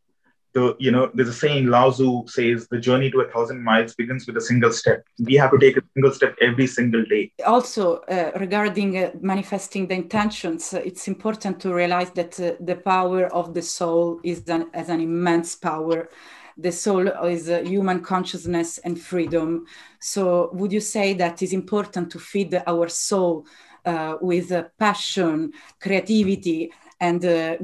[0.56, 3.94] the you know there's a saying Lao Tzu says the journey to a thousand miles
[3.94, 5.04] begins with a single step.
[5.20, 7.24] We have to take a single step every single day.
[7.46, 7.84] Also,
[8.16, 13.24] uh, regarding uh, manifesting the intentions, uh, it's important to realize that uh, the power
[13.40, 16.10] of the soul is an, as an immense power.
[16.58, 19.66] The soul is uh, human consciousness and freedom.
[20.00, 23.46] So, would you say that it's important to feed our soul
[23.86, 27.22] uh, with passion, creativity, and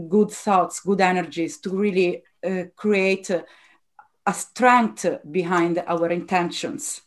[0.10, 3.46] good thoughts, good energies to really uh, create a,
[4.34, 7.02] strength behind our intentions.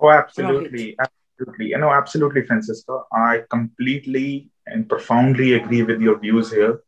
[0.00, 0.96] Oh, absolutely.
[0.98, 1.66] Absolutely.
[1.66, 3.02] You know, absolutely, Francesca.
[3.12, 6.80] I completely and profoundly agree with your views here.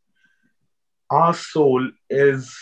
[1.09, 2.55] Our soul is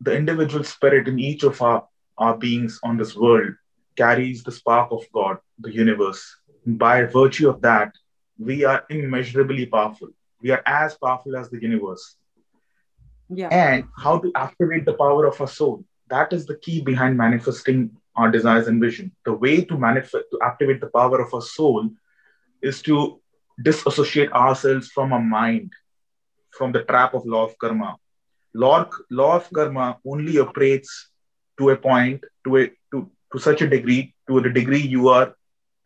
[0.00, 1.86] the individual spirit in each of our,
[2.18, 3.54] our beings on this world
[3.96, 6.36] carries the spark of God, the universe.
[6.66, 7.92] By virtue of that,
[8.38, 10.08] we are immeasurably powerful.
[10.42, 12.16] We are as powerful as the universe
[13.28, 13.48] yeah.
[13.48, 15.84] and how to activate the power of our soul.
[16.08, 19.12] That is the key behind manifesting our desires and vision.
[19.24, 21.90] The way to manifest, to activate the power of our soul
[22.62, 23.20] is to
[23.62, 25.72] disassociate ourselves from our mind,
[26.50, 27.96] from the trap of law of karma.
[28.56, 31.10] Law, law of karma only operates
[31.58, 35.34] to a point, to a to, to such a degree, to the degree you are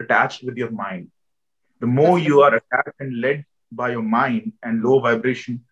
[0.01, 1.11] attached with your mind.
[1.81, 5.65] The more you are attached and led by your mind and low vibration,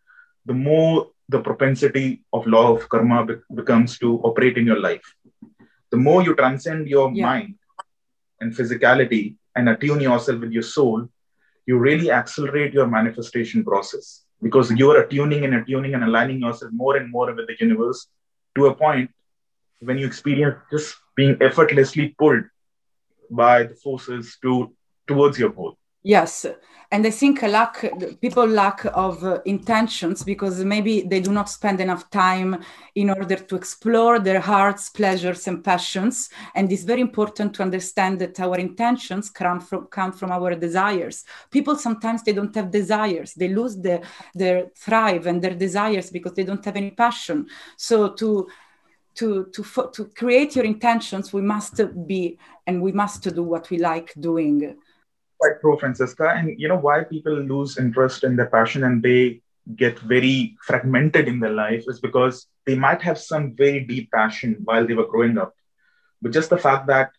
[0.46, 5.14] the more the propensity of law of karma be- becomes to operate in your life.
[5.90, 7.26] The more you transcend your yeah.
[7.26, 7.54] mind
[8.40, 11.08] and physicality and attune yourself with your soul,
[11.66, 16.72] you really accelerate your manifestation process because you are attuning and attuning and aligning yourself
[16.72, 18.06] more and more with the universe
[18.54, 19.10] to a point
[19.80, 22.44] when you experience just being effortlessly pulled
[23.30, 24.74] by the forces to
[25.06, 25.76] towards your goal.
[26.08, 26.46] Yes,
[26.90, 27.84] and I think lack
[28.22, 33.36] people lack of uh, intentions because maybe they do not spend enough time in order
[33.36, 36.30] to explore their hearts, pleasures, and passions.
[36.54, 41.26] And it's very important to understand that our intentions come from come from our desires.
[41.50, 44.00] People sometimes they don't have desires; they lose the,
[44.34, 47.48] their thrive and their desires because they don't have any passion.
[47.76, 48.48] So to
[49.16, 53.76] to, to, to create your intentions, we must be and we must do what we
[53.76, 54.78] like doing
[55.38, 56.34] quite pro Francesca.
[56.36, 59.40] And you know why people lose interest in their passion and they
[59.76, 64.56] get very fragmented in their life is because they might have some very deep passion
[64.64, 65.54] while they were growing up.
[66.22, 67.10] But just the fact that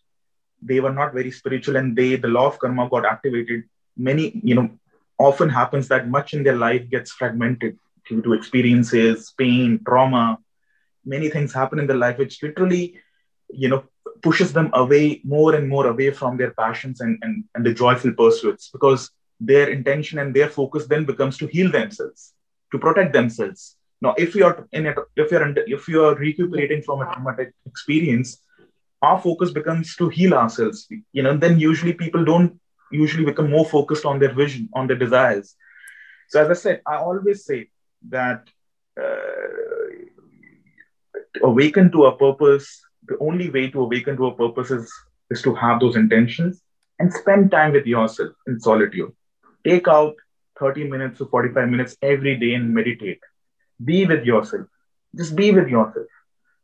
[0.62, 3.64] they were not very spiritual and they the law of karma got activated
[3.96, 4.68] many you know
[5.18, 7.78] often happens that much in their life gets fragmented
[8.08, 10.38] due to experiences pain trauma
[11.04, 13.00] many things happen in their life which literally
[13.48, 13.82] you know
[14.22, 18.12] pushes them away more and more away from their passions and, and, and the joyful
[18.12, 22.34] pursuits because their intention and their focus then becomes to heal themselves
[22.72, 23.76] to protect themselves.
[24.02, 27.52] Now if you are in it if you're if you are recuperating from a traumatic
[27.66, 28.38] experience
[29.02, 30.88] our focus becomes to heal ourselves.
[31.12, 32.60] You know then usually people don't
[32.92, 35.56] usually become more focused on their vision on their desires.
[36.28, 37.68] So as i said i always say
[38.08, 38.48] that
[39.00, 39.40] uh,
[41.42, 44.92] awaken to a purpose the only way to awaken to a purpose is,
[45.30, 46.62] is to have those intentions
[46.98, 49.12] and spend time with yourself in solitude.
[49.66, 50.14] Take out
[50.58, 53.20] 30 minutes to 45 minutes every day and meditate.
[53.84, 54.66] Be with yourself.
[55.16, 56.06] Just be with yourself.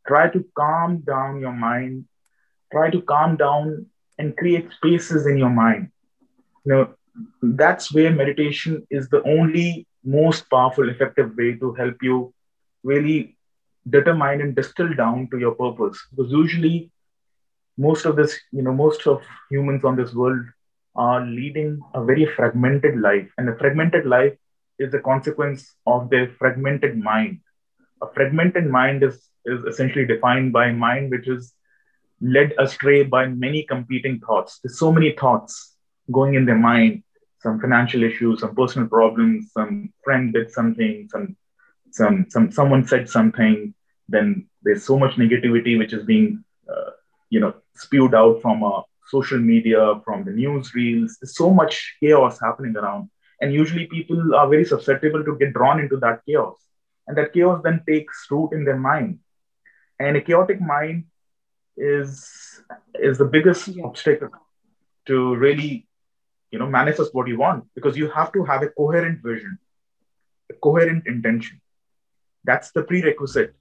[0.07, 2.05] Try to calm down your mind.
[2.71, 5.91] Try to calm down and create spaces in your mind.
[6.65, 6.93] You know,
[7.41, 12.33] that's where meditation is the only most powerful, effective way to help you
[12.83, 13.36] really
[13.89, 15.99] determine and distill down to your purpose.
[16.11, 16.91] Because usually,
[17.77, 20.45] most of this, you know, most of humans on this world
[20.95, 24.35] are leading a very fragmented life, and a fragmented life
[24.79, 27.39] is a consequence of their fragmented mind.
[28.01, 31.53] A fragmented mind is is essentially defined by mind which is
[32.19, 34.59] led astray by many competing thoughts.
[34.59, 35.75] There's so many thoughts
[36.11, 37.03] going in their mind
[37.39, 41.35] some financial issues, some personal problems, some friend did something, some
[41.91, 43.73] some some someone said something.
[44.09, 46.91] Then there's so much negativity which is being uh,
[47.29, 51.17] you know spewed out from uh, social media, from the news reels.
[51.19, 53.09] There's so much chaos happening around,
[53.41, 56.57] and usually people are very susceptible to get drawn into that chaos,
[57.07, 59.19] and that chaos then takes root in their mind.
[59.99, 61.05] And a chaotic mind
[61.77, 62.27] is
[62.95, 63.83] is the biggest yeah.
[63.83, 64.29] obstacle
[65.05, 65.87] to really
[66.51, 69.57] you know manifest what you want because you have to have a coherent vision
[70.49, 71.61] a coherent intention
[72.43, 73.53] that's the prerequisite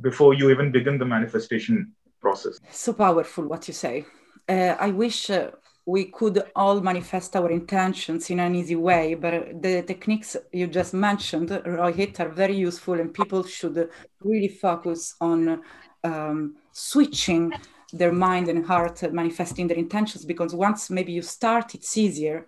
[0.00, 4.04] before you even begin the manifestation process so powerful what you say
[4.48, 5.50] uh, i wish uh,
[5.86, 10.92] we could all manifest our intentions in an easy way but the techniques you just
[10.92, 13.88] mentioned rohit are very useful and people should
[14.20, 15.62] really focus on
[16.04, 17.52] um, switching
[17.92, 22.46] their mind and heart uh, manifesting their intentions because once maybe you start it's easier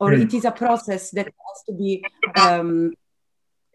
[0.00, 0.22] or mm.
[0.22, 2.02] it is a process that has to be
[2.40, 2.92] um,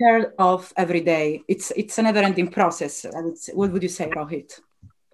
[0.01, 1.43] care of every day.
[1.47, 3.05] It's it's a never ending process
[3.53, 4.59] what would you say rohit?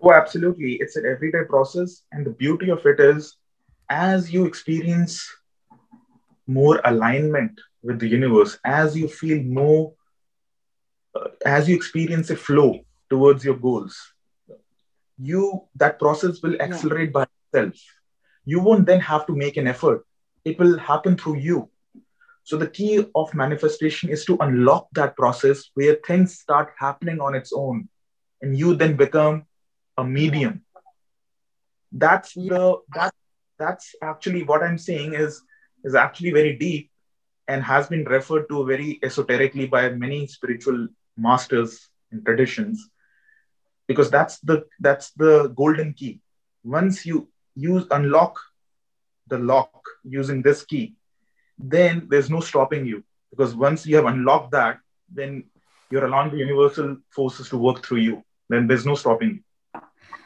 [0.01, 0.73] Oh absolutely.
[0.73, 3.37] It's an everyday process and the beauty of it is
[3.89, 5.27] as you experience
[6.47, 9.93] more alignment with the universe as you feel more
[11.15, 13.95] uh, as you experience a flow towards your goals
[15.17, 17.19] you that process will accelerate yeah.
[17.19, 17.75] by itself.
[18.45, 20.05] You won't then have to make an effort.
[20.43, 21.69] It will happen through you
[22.45, 27.33] so the key of manifestation is to unlock that process where things start happening on
[27.33, 27.89] its own
[28.41, 29.45] and you then become
[29.97, 30.63] a medium.
[31.91, 33.13] That's the that
[33.57, 35.41] that's actually what i'm saying is
[35.85, 36.91] is actually very deep
[37.47, 42.89] and has been referred to very esoterically by many spiritual masters and traditions
[43.87, 46.19] because that's the that's the golden key.
[46.63, 48.39] Once you use unlock
[49.27, 49.71] the lock
[50.03, 50.95] using this key
[51.57, 53.03] then there's no stopping you.
[53.31, 55.43] Because once you have unlocked that then
[55.89, 58.23] you're allowing the universal forces to work through you.
[58.49, 59.41] Then there's no stopping
[59.73, 59.81] you.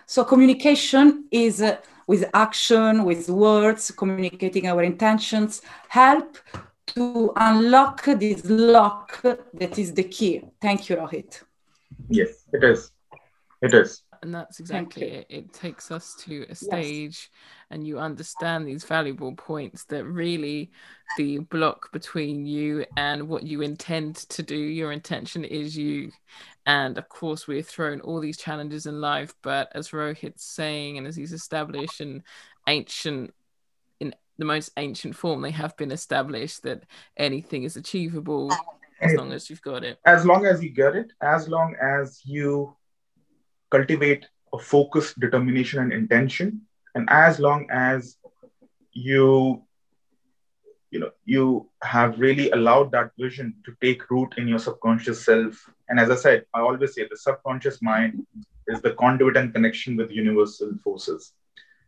[0.05, 6.37] So communication is uh, with action with words communicating our intentions help
[6.87, 9.21] to unlock this lock
[9.53, 10.43] that is the key.
[10.59, 11.43] Thank you rohit.
[12.09, 12.91] Yes it is.
[13.61, 14.01] It is.
[14.21, 15.27] And that's exactly it.
[15.29, 17.67] It takes us to a stage, yes.
[17.71, 20.71] and you understand these valuable points that really
[21.17, 26.11] the block between you and what you intend to do, your intention is you.
[26.65, 31.07] And of course, we're thrown all these challenges in life, but as Rohit's saying, and
[31.07, 32.23] as he's established in
[32.67, 33.33] ancient
[33.99, 36.83] in the most ancient form, they have been established that
[37.17, 38.51] anything is achievable
[39.01, 39.99] as long as you've got it.
[40.05, 42.75] As long as you get it, as long as you
[43.71, 46.61] cultivate a focus, determination and intention.
[46.95, 48.17] And as long as
[48.93, 49.63] you
[50.91, 55.69] you know you have really allowed that vision to take root in your subconscious self
[55.87, 58.25] and as i said i always say the subconscious mind
[58.69, 61.33] is the conduit and connection with universal forces.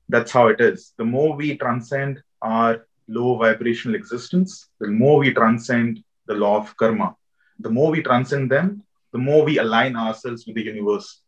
[0.09, 0.93] That's how it is.
[0.97, 6.75] The more we transcend our low vibrational existence the more we transcend the law of
[6.77, 7.15] karma.
[7.59, 11.21] The more we transcend them the more we align ourselves with the universe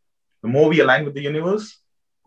[0.44, 1.80] the more we align with the universe,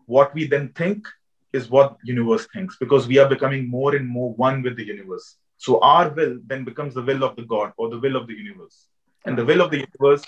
[0.05, 1.07] what we then think
[1.53, 5.37] is what universe thinks because we are becoming more and more one with the universe.
[5.57, 8.33] So our will then becomes the will of the God or the will of the
[8.33, 8.87] universe.
[9.25, 10.25] And the will of the universe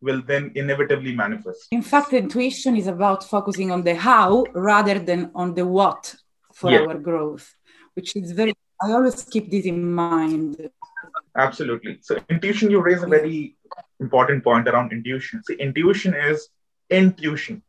[0.00, 1.68] will then inevitably manifest.
[1.70, 6.14] In fact, intuition is about focusing on the how rather than on the what
[6.52, 6.80] for yeah.
[6.80, 7.54] our growth,
[7.94, 10.68] which is very, I always keep this in mind.
[11.36, 11.98] Absolutely.
[12.02, 13.56] So, intuition, you raise a very
[14.00, 15.42] important point around intuition.
[15.44, 16.48] See, intuition is
[16.92, 17.62] intuition.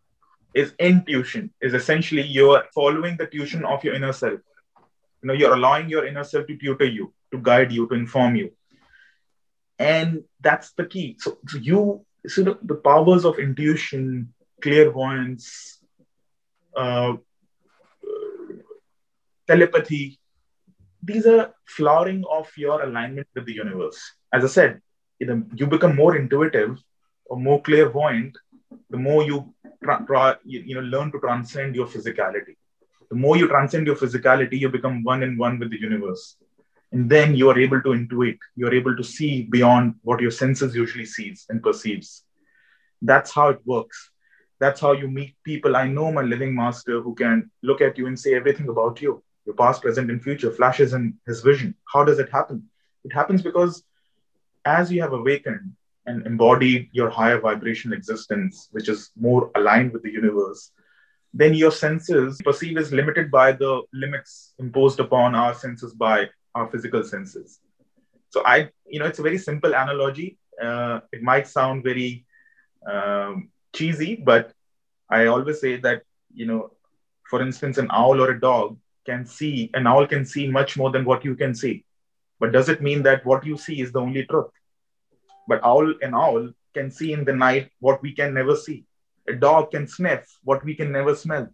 [0.53, 4.39] Is intuition is essentially you're following the tuition of your inner self.
[5.21, 8.35] You know you're allowing your inner self to tutor you to guide you to inform
[8.35, 8.51] you.
[9.79, 11.17] And that's the key.
[11.19, 15.79] So, so you so the, the, powers of intuition clairvoyance
[16.77, 17.13] uh,
[19.47, 20.19] telepathy
[21.01, 23.99] these are flowering of your alignment with the universe.
[24.31, 24.81] As i said
[25.19, 26.77] you, know, you become more intuitive
[27.25, 28.37] or more clairvoyant
[28.93, 29.39] the more you,
[30.43, 32.55] you know learn to transcend your physicality
[33.13, 36.35] the more you transcend your physicality you become one in one with the universe.
[36.91, 40.31] And then you are able to intuit you are able to see beyond what your
[40.31, 42.23] senses usually sees and perceives.
[43.01, 44.09] That's how it works.
[44.59, 45.75] That's how you meet people.
[45.75, 49.23] I know my living master who can look at you and say everything about you
[49.45, 51.75] your past present and future flashes in his vision.
[51.93, 52.63] How does it happen?
[53.03, 53.83] It happens because
[54.65, 55.73] as you have awakened
[56.05, 60.71] and embody your higher vibration existence, which is more aligned with the universe,
[61.33, 66.69] then your senses perceive is limited by the limits imposed upon our senses by our
[66.69, 67.59] physical senses.
[68.29, 70.37] So I, you know, it's a very simple analogy.
[70.61, 72.25] Uh, it might sound very
[72.91, 74.53] um, cheesy, but
[75.09, 76.71] I always say that, you know,
[77.29, 80.91] for instance, an owl or a dog can see, an owl can see much more
[80.91, 81.85] than what you can see.
[82.39, 84.51] But does it mean that what you see is the only truth?
[85.47, 88.85] But owl and owl can see in the night what we can never see.
[89.27, 91.47] A dog can sniff what we can never smell.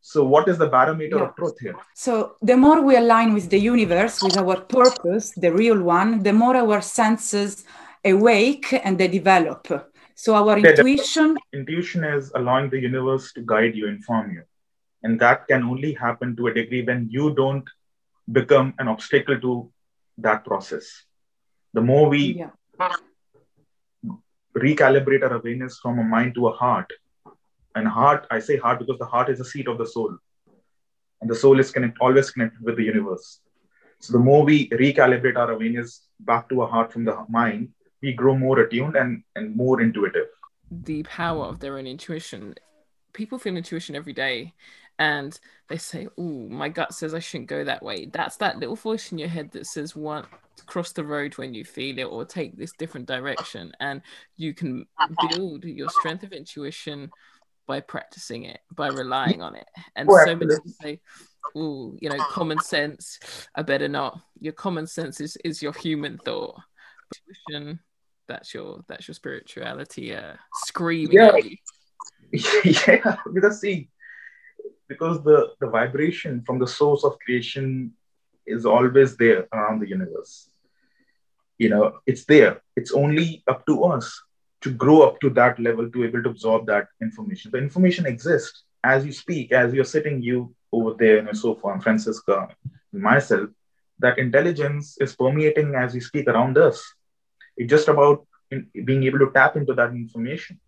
[0.00, 1.24] So, what is the barometer yeah.
[1.24, 1.74] of truth here?
[1.94, 6.32] So, the more we align with the universe, with our purpose, the real one, the
[6.32, 7.64] more our senses
[8.04, 9.66] awake and they develop.
[10.14, 11.36] So, our yeah, intuition.
[11.52, 14.42] Intuition is allowing the universe to guide you, inform you.
[15.02, 17.68] And that can only happen to a degree when you don't
[18.30, 19.72] become an obstacle to
[20.18, 20.86] that process.
[21.74, 22.50] The more we yeah
[24.56, 26.90] recalibrate our awareness from a mind to a heart.
[27.74, 30.16] And heart, I say heart because the heart is the seat of the soul.
[31.20, 33.40] And the soul is connect, always connected with the universe.
[34.00, 37.70] So the more we recalibrate our awareness back to a heart from the mind,
[38.02, 40.26] we grow more attuned and, and more intuitive.
[40.70, 42.54] The power of their own intuition.
[43.12, 44.54] People feel intuition every day
[44.98, 45.38] and
[45.68, 48.06] they say, Oh, my gut says I shouldn't go that way.
[48.06, 50.26] That's that little voice in your head that says, One,
[50.66, 54.02] cross the road when you feel it or take this different direction and
[54.36, 54.86] you can
[55.20, 57.12] build your strength of intuition
[57.66, 59.66] by practicing it by relying on it.
[59.96, 61.00] And so many people say
[61.54, 63.18] oh you know common sense
[63.54, 64.20] i better not.
[64.40, 66.60] Your common sense is, is your human thought.
[67.28, 67.80] Intuition
[68.28, 71.32] that's your that's your spirituality uh screaming yeah.
[72.64, 73.88] yeah because see
[74.88, 77.92] because the the vibration from the source of creation
[78.46, 80.50] is always there around the universe.
[81.58, 82.62] You know it's there.
[82.76, 84.22] It's only up to us
[84.62, 87.50] to grow up to that level to be able to absorb that information.
[87.50, 91.68] The information exists as you speak as you're sitting you over there in your sofa
[91.68, 92.48] and Francesca
[92.92, 93.50] and myself.
[93.98, 96.84] That intelligence is permeating as we speak around us.
[97.56, 100.60] It's just about in, being able to tap into that information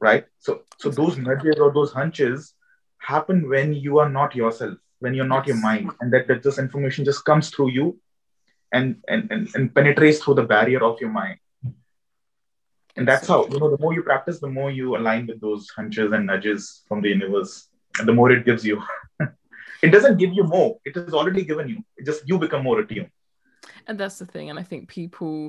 [0.00, 2.54] right so so those nudges or those hunches
[2.98, 6.58] happen when you are not yourself when you're not your mind and that, that this
[6.58, 7.98] information just comes through you
[8.72, 11.38] and, and, and, and penetrates through the barrier of your mind.
[12.96, 15.68] And that's how, you know, the more you practice, the more you align with those
[15.70, 18.82] hunches and nudges from the universe, and the more it gives you.
[19.82, 21.84] it doesn't give you more, it has already given you.
[21.96, 23.10] It just you become more attuned.
[23.86, 24.50] And that's the thing.
[24.50, 25.48] And I think people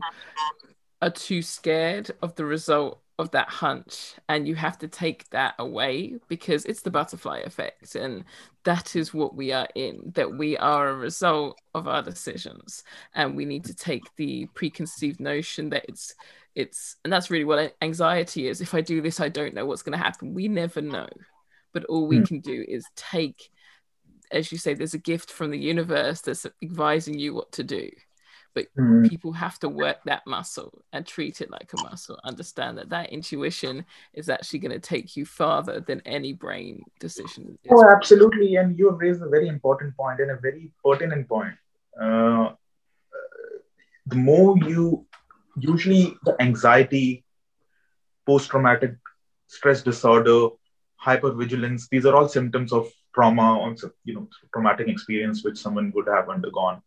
[1.02, 5.54] are too scared of the result of that hunch and you have to take that
[5.60, 8.26] away because it's the butterfly effect and
[8.64, 13.36] that is what we are in that we are a result of our decisions and
[13.36, 16.16] we need to take the preconceived notion that it's
[16.56, 18.60] it's and that's really what anxiety is.
[18.60, 20.34] If i do this i don't know what's going to happen.
[20.34, 21.08] We never know.
[21.74, 22.28] But all we mm.
[22.28, 23.50] can do is take
[24.32, 27.90] as you say there's a gift from the universe that's advising you what to do
[28.54, 29.08] but mm.
[29.10, 33.10] people have to work that muscle and treat it like a muscle understand that that
[33.10, 38.78] intuition is actually going to take you farther than any brain decision oh absolutely and
[38.78, 41.54] you have raised a very important point and a very pertinent point
[42.02, 42.52] uh,
[44.08, 45.06] the more you
[45.58, 47.24] usually the anxiety
[48.26, 48.96] post-traumatic
[49.48, 50.50] stress disorder
[51.04, 51.90] hypervigilance.
[51.90, 53.76] These are all symptoms of trauma, or
[54.06, 56.82] you know, traumatic experience which someone would have undergone.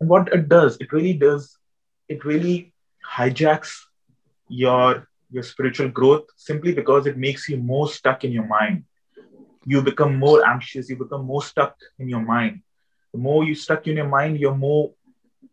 [0.00, 1.56] And what it does, it really does,
[2.08, 2.72] it really
[3.06, 3.72] hijacks
[4.48, 8.84] your your spiritual growth simply because it makes you more stuck in your mind.
[9.64, 12.62] You become more anxious, you become more stuck in your mind.
[13.12, 14.92] The more you stuck in your mind, you're more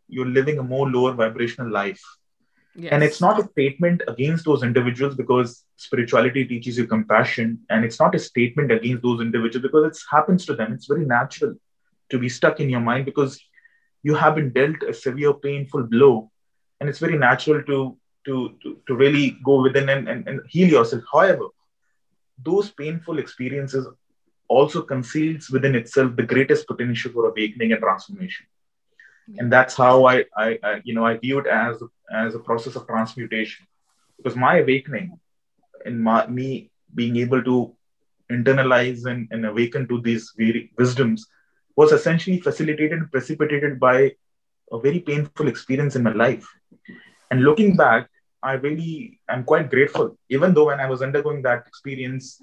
[0.08, 2.02] you're living a more lower vibrational life.
[2.74, 2.92] Yes.
[2.92, 7.60] And it's not a statement against those individuals because spirituality teaches you compassion.
[7.68, 10.72] And it's not a statement against those individuals because it happens to them.
[10.72, 11.54] It's very natural
[12.10, 13.40] to be stuck in your mind because
[14.02, 16.30] you have been dealt a severe, painful blow.
[16.80, 20.68] And it's very natural to to, to, to really go within and, and, and heal
[20.68, 21.02] yourself.
[21.10, 21.46] However,
[22.44, 23.86] those painful experiences
[24.48, 28.46] also conceals within itself the greatest potential for awakening and transformation.
[29.38, 31.82] And that's how I, I, I, you know, I view it as,
[32.12, 33.66] as a process of transmutation.
[34.16, 35.18] Because my awakening
[35.84, 37.74] and my, me being able to
[38.30, 41.26] internalize and, and awaken to these very wisdoms
[41.78, 43.96] was essentially facilitated and precipitated by
[44.76, 46.46] a very painful experience in my life.
[47.30, 48.08] And looking back,
[48.42, 50.18] I really am quite grateful.
[50.28, 52.42] Even though when I was undergoing that experience,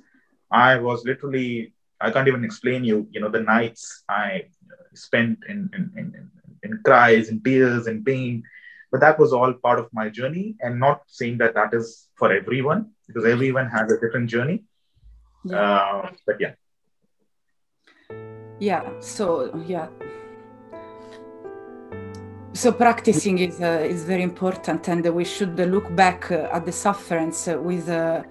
[0.51, 4.45] I was literally, I can't even explain you, you know, the nights I
[4.93, 6.31] spent in, in, in,
[6.63, 8.43] in cries and tears and pain.
[8.89, 12.31] But that was all part of my journey and not saying that that is for
[12.31, 14.63] everyone because everyone has a different journey.
[15.43, 15.59] Yeah.
[15.59, 16.53] Uh, but yeah.
[18.59, 18.83] Yeah.
[19.01, 19.87] So, yeah,
[22.55, 26.71] so practicing is uh, is very important, and we should look back uh, at the
[26.71, 28.23] sufferance with uh,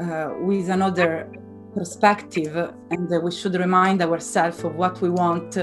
[0.00, 1.30] uh with another
[1.74, 2.56] perspective,
[2.90, 5.56] and we should remind ourselves of what we want.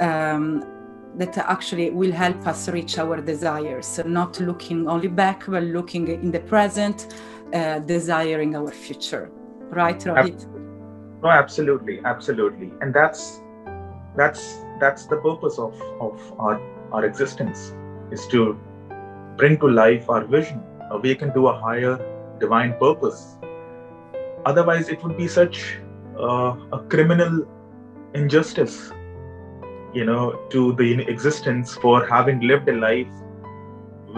[0.00, 0.64] Um,
[1.16, 6.30] that actually will help us reach our desires, not looking only back, but looking in
[6.30, 7.14] the present,
[7.52, 9.28] uh, desiring our future.
[9.70, 10.46] Right, Rohit?
[11.20, 13.39] No, absolutely, absolutely, and that's
[14.20, 14.42] that's
[14.80, 15.74] that's the purpose of
[16.06, 16.56] of our
[16.92, 17.74] our existence
[18.16, 18.40] is to
[19.40, 21.94] bring to life our vision, awaken to a higher
[22.40, 23.20] divine purpose.
[24.44, 25.78] Otherwise, it would be such
[26.18, 27.46] uh, a criminal
[28.14, 28.92] injustice,
[29.94, 33.08] you know, to the existence for having lived a life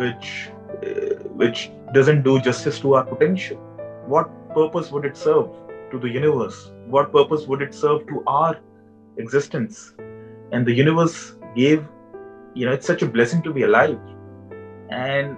[0.00, 0.50] which
[0.82, 3.58] uh, which doesn't do justice to our potential.
[4.16, 5.48] What purpose would it serve
[5.92, 6.60] to the universe?
[6.86, 8.58] What purpose would it serve to our
[9.16, 9.94] existence?
[10.52, 11.86] And the universe gave
[12.54, 13.98] you know it's such a blessing to be alive.
[14.90, 15.36] And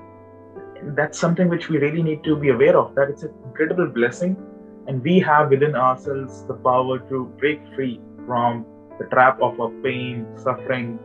[0.97, 4.37] that's something which we really need to be aware of that it's an incredible blessing.
[4.87, 8.67] And we have within ourselves the power to break free from
[8.99, 10.99] the trap of our pain suffering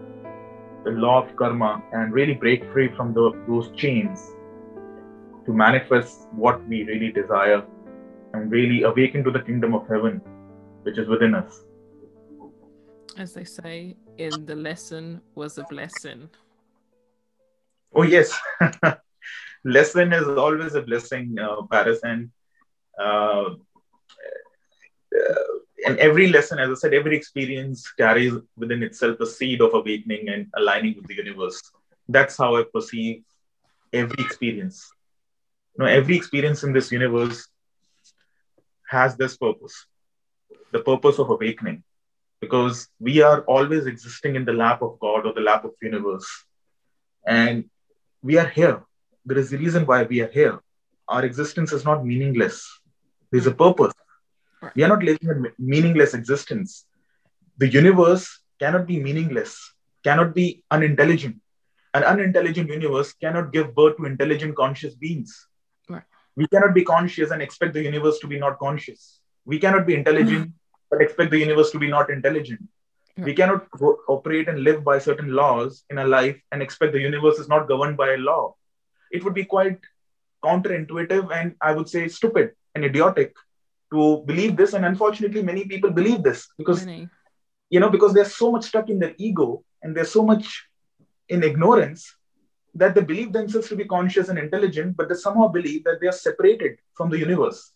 [0.84, 4.32] the law of karma and really break free from the, those chains
[5.46, 7.64] to manifest what we really desire
[8.34, 10.22] and really awaken to the kingdom of heaven
[10.84, 11.64] which is within us
[13.20, 16.30] as they say in the lesson was a blessing.
[17.94, 18.38] Oh yes,
[19.66, 21.56] lesson is always a blessing, uh,
[22.04, 22.30] and
[25.16, 25.54] uh,
[25.86, 30.30] and every lesson, as I said, every experience carries within itself a seed of awakening
[30.30, 31.62] and aligning with the universe.
[32.08, 33.24] That's how I perceive
[33.94, 34.92] every experience.
[35.78, 37.48] You know, every experience in this universe
[38.90, 39.86] has this purpose,
[40.72, 41.84] the purpose of awakening
[42.42, 46.28] because we are always existing in the lap of God or the lap of universe.
[47.26, 47.66] And
[48.22, 48.84] we are here.
[49.26, 50.60] There is a reason why we are here.
[51.08, 52.68] Our existence is not meaningless.
[53.32, 53.94] There's a purpose.
[54.76, 56.86] We are not living a meaningless existence.
[57.58, 59.74] The universe cannot be meaningless,
[60.04, 61.38] cannot be unintelligent.
[61.94, 65.48] An unintelligent universe cannot give birth to intelligent conscious beings.
[65.90, 66.04] Right.
[66.36, 69.22] We cannot be conscious and expect the universe to be not conscious.
[69.46, 70.54] We cannot be intelligent
[70.90, 72.62] but expect the universe to be not intelligent.
[73.18, 73.26] Yeah.
[73.26, 73.68] We cannot
[74.08, 77.68] operate and live by certain laws in a life and expect the universe is not
[77.68, 78.56] governed by a law.
[79.12, 79.80] It would be quite
[80.44, 83.34] counterintuitive and I would say stupid and idiotic
[83.92, 84.74] to believe this.
[84.74, 87.10] And unfortunately, many people believe this because, many.
[87.70, 90.68] you know, because they're so much stuck in their ego and they're so much
[91.28, 92.16] in ignorance
[92.76, 96.08] that they believe themselves to be conscious and intelligent, but they somehow believe that they
[96.08, 97.74] are separated from the universe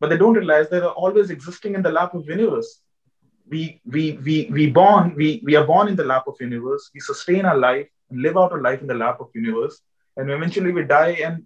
[0.00, 2.80] but they don't realize they're always existing in the lap of universe.
[3.48, 6.90] We, we, we, we born, we, we are born in the lap of universe.
[6.94, 9.80] We sustain our life and live out our life in the lap of universe.
[10.16, 11.44] And eventually we die and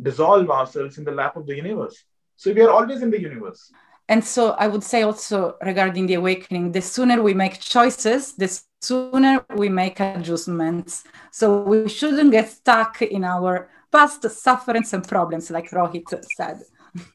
[0.00, 2.04] dissolve ourselves in the lap of the universe.
[2.36, 3.72] So we are always in the universe.
[4.08, 8.60] And so I would say also regarding the awakening, the sooner we make choices, the
[8.82, 11.04] sooner we make adjustments.
[11.30, 16.04] So we shouldn't get stuck in our past sufferings and problems, like Rohit
[16.36, 16.60] said.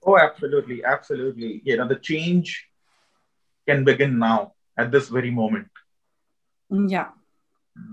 [0.06, 1.62] Oh, absolutely, absolutely.
[1.64, 2.68] You know, the change
[3.68, 5.70] can begin now at this very moment.
[6.70, 7.10] Yeah.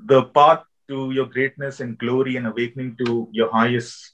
[0.07, 4.13] The path to your greatness and glory and awakening to your highest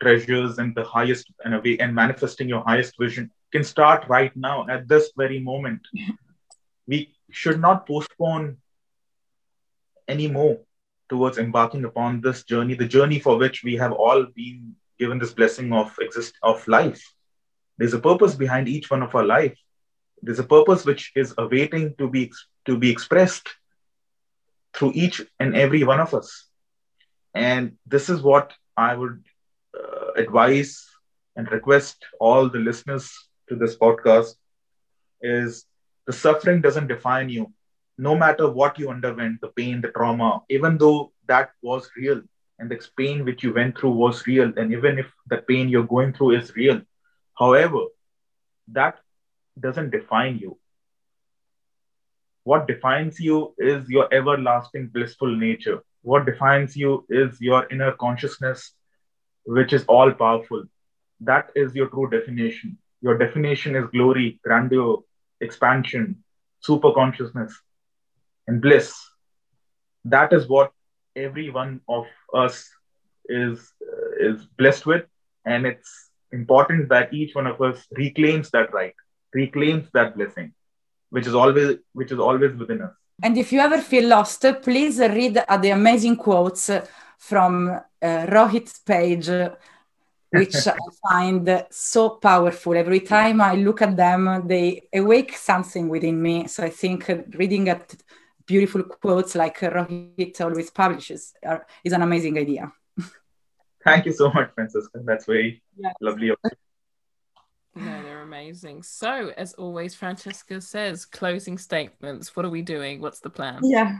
[0.00, 4.66] treasures and the highest and away and manifesting your highest vision can start right now
[4.68, 5.80] at this very moment.
[6.86, 8.58] We should not postpone
[10.08, 10.60] anymore
[11.08, 15.32] towards embarking upon this journey, the journey for which we have all been given this
[15.32, 17.02] blessing of exist of life.
[17.78, 19.58] There's a purpose behind each one of our life.
[20.22, 22.32] There's a purpose which is awaiting to be
[22.66, 23.48] to be expressed
[24.74, 26.48] through each and every one of us.
[27.34, 29.22] And this is what I would
[29.78, 30.86] uh, advise
[31.36, 33.12] and request all the listeners
[33.48, 34.34] to this podcast
[35.22, 35.66] is
[36.06, 37.52] the suffering doesn't define you
[37.98, 42.20] no matter what you underwent, the pain, the trauma, even though that was real
[42.58, 45.86] and the pain which you went through was real, and even if the pain you're
[45.86, 46.80] going through is real,
[47.38, 47.80] however,
[48.68, 48.98] that
[49.60, 50.58] doesn't define you.
[52.44, 55.80] What defines you is your everlasting blissful nature.
[56.02, 58.72] What defines you is your inner consciousness,
[59.44, 60.64] which is all powerful.
[61.20, 62.78] That is your true definition.
[63.00, 64.98] Your definition is glory, grandeur,
[65.40, 66.22] expansion,
[66.60, 67.60] super consciousness
[68.46, 68.96] and bliss.
[70.04, 70.72] That is what
[71.16, 72.06] every one of
[72.44, 72.68] us
[73.28, 75.04] is uh, is blessed with,
[75.44, 75.90] and it's
[76.32, 78.94] important that each one of us reclaims that right,
[79.32, 80.52] reclaims that blessing,
[81.10, 82.94] which is always which is always within us.
[83.22, 86.70] And if you ever feel lost, please read the amazing quotes
[87.18, 89.28] from uh, Rohit's page,
[90.30, 90.76] which I
[91.08, 92.76] find so powerful.
[92.76, 96.46] Every time I look at them, they awake something within me.
[96.46, 97.94] So I think reading at
[98.46, 102.72] beautiful quotes like Rohit always publishes are, is an amazing idea.
[103.84, 105.00] Thank you so much, Francesca.
[105.04, 105.94] That's very yes.
[106.00, 106.32] lovely.
[107.76, 108.82] No, they're amazing.
[108.82, 112.34] So, as always, Francesca says closing statements.
[112.34, 113.00] What are we doing?
[113.00, 113.60] What's the plan?
[113.62, 113.98] Yeah.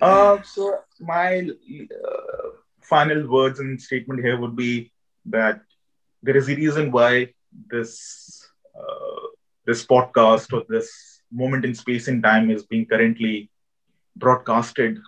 [0.00, 2.48] uh, so, my uh,
[2.80, 4.90] final words and statement here would be
[5.26, 5.60] that
[6.22, 7.34] there is a reason why
[7.70, 9.26] this uh,
[9.66, 13.50] this podcast or this moment in space and time is being currently
[14.16, 14.98] broadcasted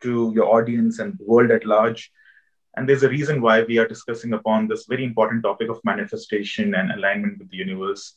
[0.00, 2.10] to your audience and world at large.
[2.76, 6.74] And there's a reason why we are discussing upon this very important topic of manifestation
[6.74, 8.16] and alignment with the universe,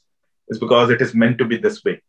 [0.50, 2.02] is because it is meant to be this way.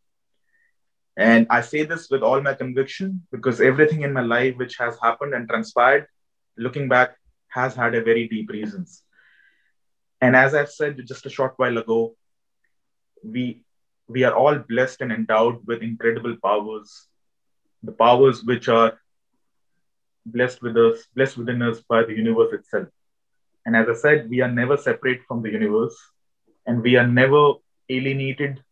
[1.16, 4.98] And I say this with all my conviction because everything in my life which has
[5.02, 6.06] happened and transpired,
[6.56, 7.16] looking back,
[7.48, 9.02] has had a very deep reasons.
[10.20, 12.14] And as I've said just a short while ago,
[13.24, 13.64] we
[14.08, 17.08] we are all blessed and endowed with incredible powers,
[17.82, 18.98] the powers which are
[20.26, 22.88] blessed with us, blessed within us by the universe itself.
[23.64, 25.96] And as I said, we are never separate from the universe,
[26.66, 27.54] and we are never
[27.88, 28.62] alienated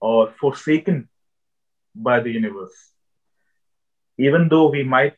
[0.00, 1.08] or forsaken
[1.94, 2.92] by the universe.
[4.18, 5.14] Even though we might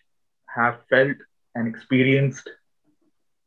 [0.46, 1.16] have felt
[1.54, 2.48] and experienced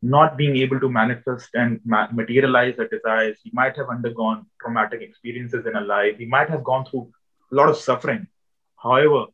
[0.10, 3.38] not being able to manifest and ma- materialize our desires.
[3.44, 6.18] He might have undergone traumatic experiences in a life.
[6.18, 7.12] He might have gone through
[7.52, 8.28] a lot of suffering.
[8.78, 9.26] However,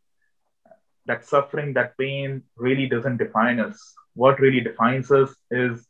[1.06, 3.94] that suffering, that pain really doesn't define us.
[4.16, 5.88] What really defines us is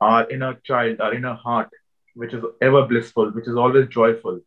[0.00, 1.70] our inner child, our inner heart,
[2.14, 4.40] which is ever blissful, which is always joyful,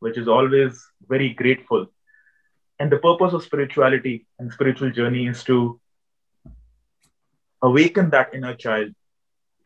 [0.00, 1.86] which is always very grateful.
[2.80, 5.80] And the purpose of spirituality and spiritual journey is to
[7.62, 8.92] awaken that inner child,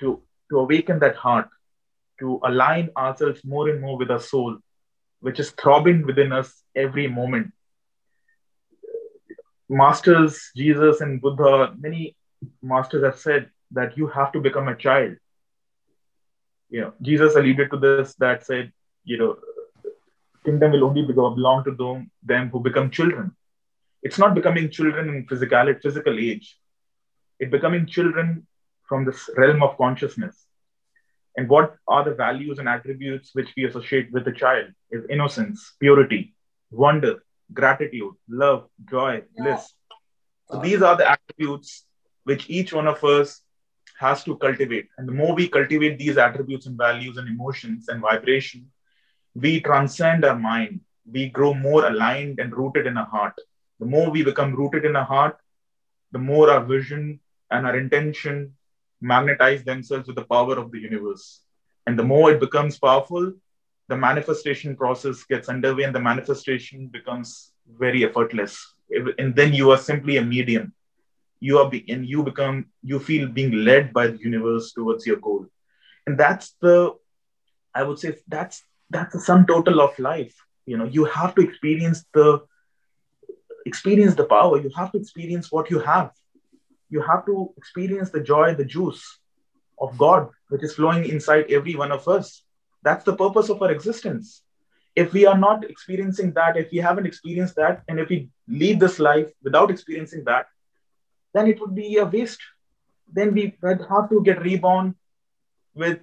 [0.01, 1.49] to, to awaken that heart,
[2.20, 4.59] to align ourselves more and more with our soul,
[5.20, 7.53] which is throbbing within us every moment.
[9.68, 12.16] Masters, Jesus and Buddha, many
[12.62, 15.16] masters have said that you have to become a child.
[16.68, 18.72] You know, Jesus alluded to this that said,
[19.05, 19.36] you know,
[20.44, 23.34] kingdom will only belong to them, them who become children.
[24.03, 26.57] It's not becoming children in physical, physical age
[27.39, 28.47] it becoming children
[28.89, 30.47] from this realm of consciousness.
[31.37, 35.74] And what are the values and attributes which we associate with a child is innocence,
[35.78, 36.34] purity,
[36.70, 37.22] wonder,
[37.53, 39.74] gratitude, love, joy, bliss.
[40.51, 41.84] So these are the attributes
[42.24, 43.43] which each one of us
[43.99, 44.89] has to cultivate.
[44.97, 48.70] And the more we cultivate these attributes and values and emotions and vibration,
[49.34, 50.80] we transcend our mind.
[51.11, 53.34] We grow more aligned and rooted in our heart.
[53.78, 55.39] The more we become rooted in our heart,
[56.12, 57.20] the more our vision
[57.51, 58.55] and our intention
[59.01, 61.42] magnetize themselves with the power of the universe.
[61.86, 63.32] And the more it becomes powerful,
[63.88, 68.74] the manifestation process gets underway and the manifestation becomes very effortless.
[69.18, 70.72] And then you are simply a medium.
[71.40, 75.16] You are be- and you become you feel being led by the universe towards your
[75.28, 75.47] goal.
[76.07, 76.74] and that's the
[77.74, 78.57] i would say that's
[78.94, 80.36] that's the sum total of life
[80.70, 82.26] you know you have to experience the
[83.66, 86.11] experience the power you have to experience what you have
[86.91, 89.18] you have to experience the joy the juice
[89.78, 92.43] of god which is flowing inside every one of us.
[92.82, 94.43] That's the purpose of our existence.
[94.95, 98.78] If we are not experiencing that if we haven't experienced that and if we leave
[98.78, 100.47] this life without experiencing that
[101.34, 102.41] then it would be a waste.
[103.12, 104.95] Then we have to get reborn
[105.74, 105.99] with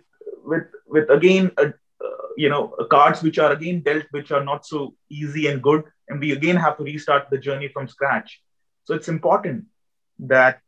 [0.46, 4.66] with with again a, uh, you know cards which are again dealt which are not
[4.66, 8.42] so easy and good and we again have to restart the journey from scratch.
[8.84, 9.66] So it's important
[10.20, 10.62] that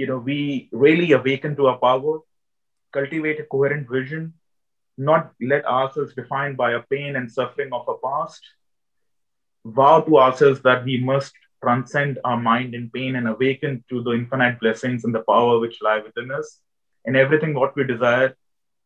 [0.00, 2.14] you know we really awaken to our power
[2.98, 4.32] cultivate a coherent vision
[5.10, 8.42] not let ourselves defined by a pain and suffering of a past
[9.64, 14.12] vow to ourselves that we must transcend our mind in pain and awaken to the
[14.12, 16.60] infinite blessings and the power which lie within us.
[17.04, 18.36] And everything what we desire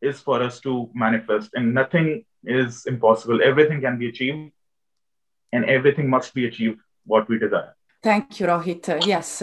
[0.03, 1.51] is for us to manifest.
[1.55, 3.41] And nothing is impossible.
[3.43, 4.53] Everything can be achieved
[5.53, 7.75] and everything must be achieved what we desire.
[8.03, 9.07] Thank you rohit.
[9.07, 9.43] Yes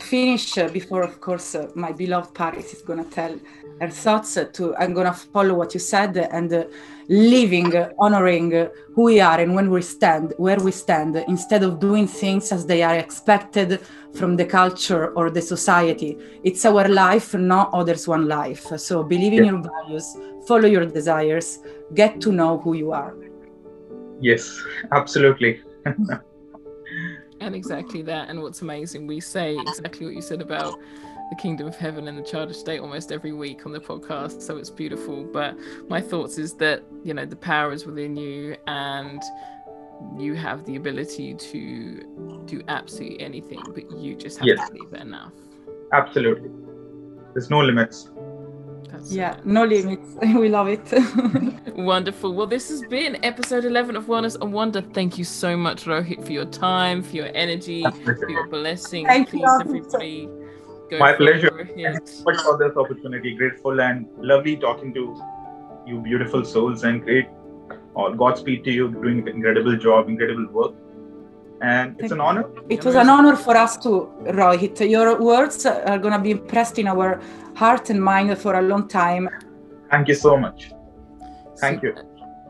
[0.00, 3.38] finish uh, before of course uh, my beloved paris is going to tell
[3.80, 6.64] her thoughts uh, to i'm going to follow what you said and uh,
[7.08, 8.50] living honoring
[8.94, 12.66] who we are and when we stand where we stand instead of doing things as
[12.66, 13.80] they are expected
[14.16, 16.16] from the culture or the society.
[16.42, 18.66] It's our life not others one life.
[18.78, 19.50] So believe in yeah.
[19.52, 20.16] your values
[20.48, 21.58] follow your desires
[21.94, 23.14] get to know who you are.
[24.20, 24.60] Yes
[24.92, 25.60] absolutely
[27.40, 30.78] and exactly that and what's amazing we say exactly what you said about
[31.30, 34.40] the kingdom of heaven and the child of state almost every week on the podcast
[34.42, 35.24] so it's beautiful.
[35.24, 35.56] But
[35.88, 39.22] my thoughts is that you know the power is within you and
[40.16, 44.68] you have the ability to do absolutely anything but you just have yes.
[44.68, 45.32] to believe it enough.
[45.92, 46.50] Absolutely.
[47.32, 48.10] There's no limits
[48.90, 50.08] that's yeah, no limits.
[50.22, 50.80] we love it.
[51.76, 52.34] Wonderful.
[52.34, 54.80] Well, this has been episode 11 of Wellness and Wonder.
[54.80, 59.06] Thank you so much, Rohit, for your time, for your energy, for your blessing.
[59.06, 59.60] Thank Please, you.
[59.60, 60.28] everybody.
[60.98, 61.50] My pleasure.
[61.50, 63.34] Thank you so much for this opportunity.
[63.34, 65.20] Grateful and lovely talking to
[65.86, 67.28] you, beautiful souls, and great.
[68.16, 70.74] Godspeed to you, doing incredible job, incredible work
[71.60, 72.44] and it's an honor.
[72.68, 74.88] It was an honor for us to, Rohit.
[74.88, 77.20] Your words are going to be impressed in our
[77.54, 79.28] heart and mind for a long time.
[79.90, 80.72] Thank you so much.
[81.58, 81.94] Thank so, you.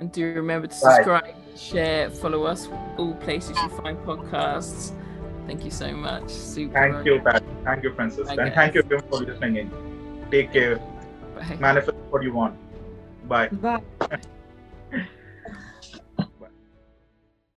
[0.00, 1.34] And do remember to subscribe, Bye.
[1.57, 4.92] share, follow us all places you find podcasts.
[5.46, 6.28] Thank you so much.
[6.28, 6.74] Super.
[6.74, 7.42] Thank you, Pat.
[7.64, 8.28] Thank you, Francis.
[8.28, 10.26] And thank you for listening in.
[10.30, 10.76] Take care.
[11.36, 11.57] Bye.
[11.61, 12.57] Manifest what you want.
[13.28, 13.48] Bye.
[13.48, 14.20] Bye.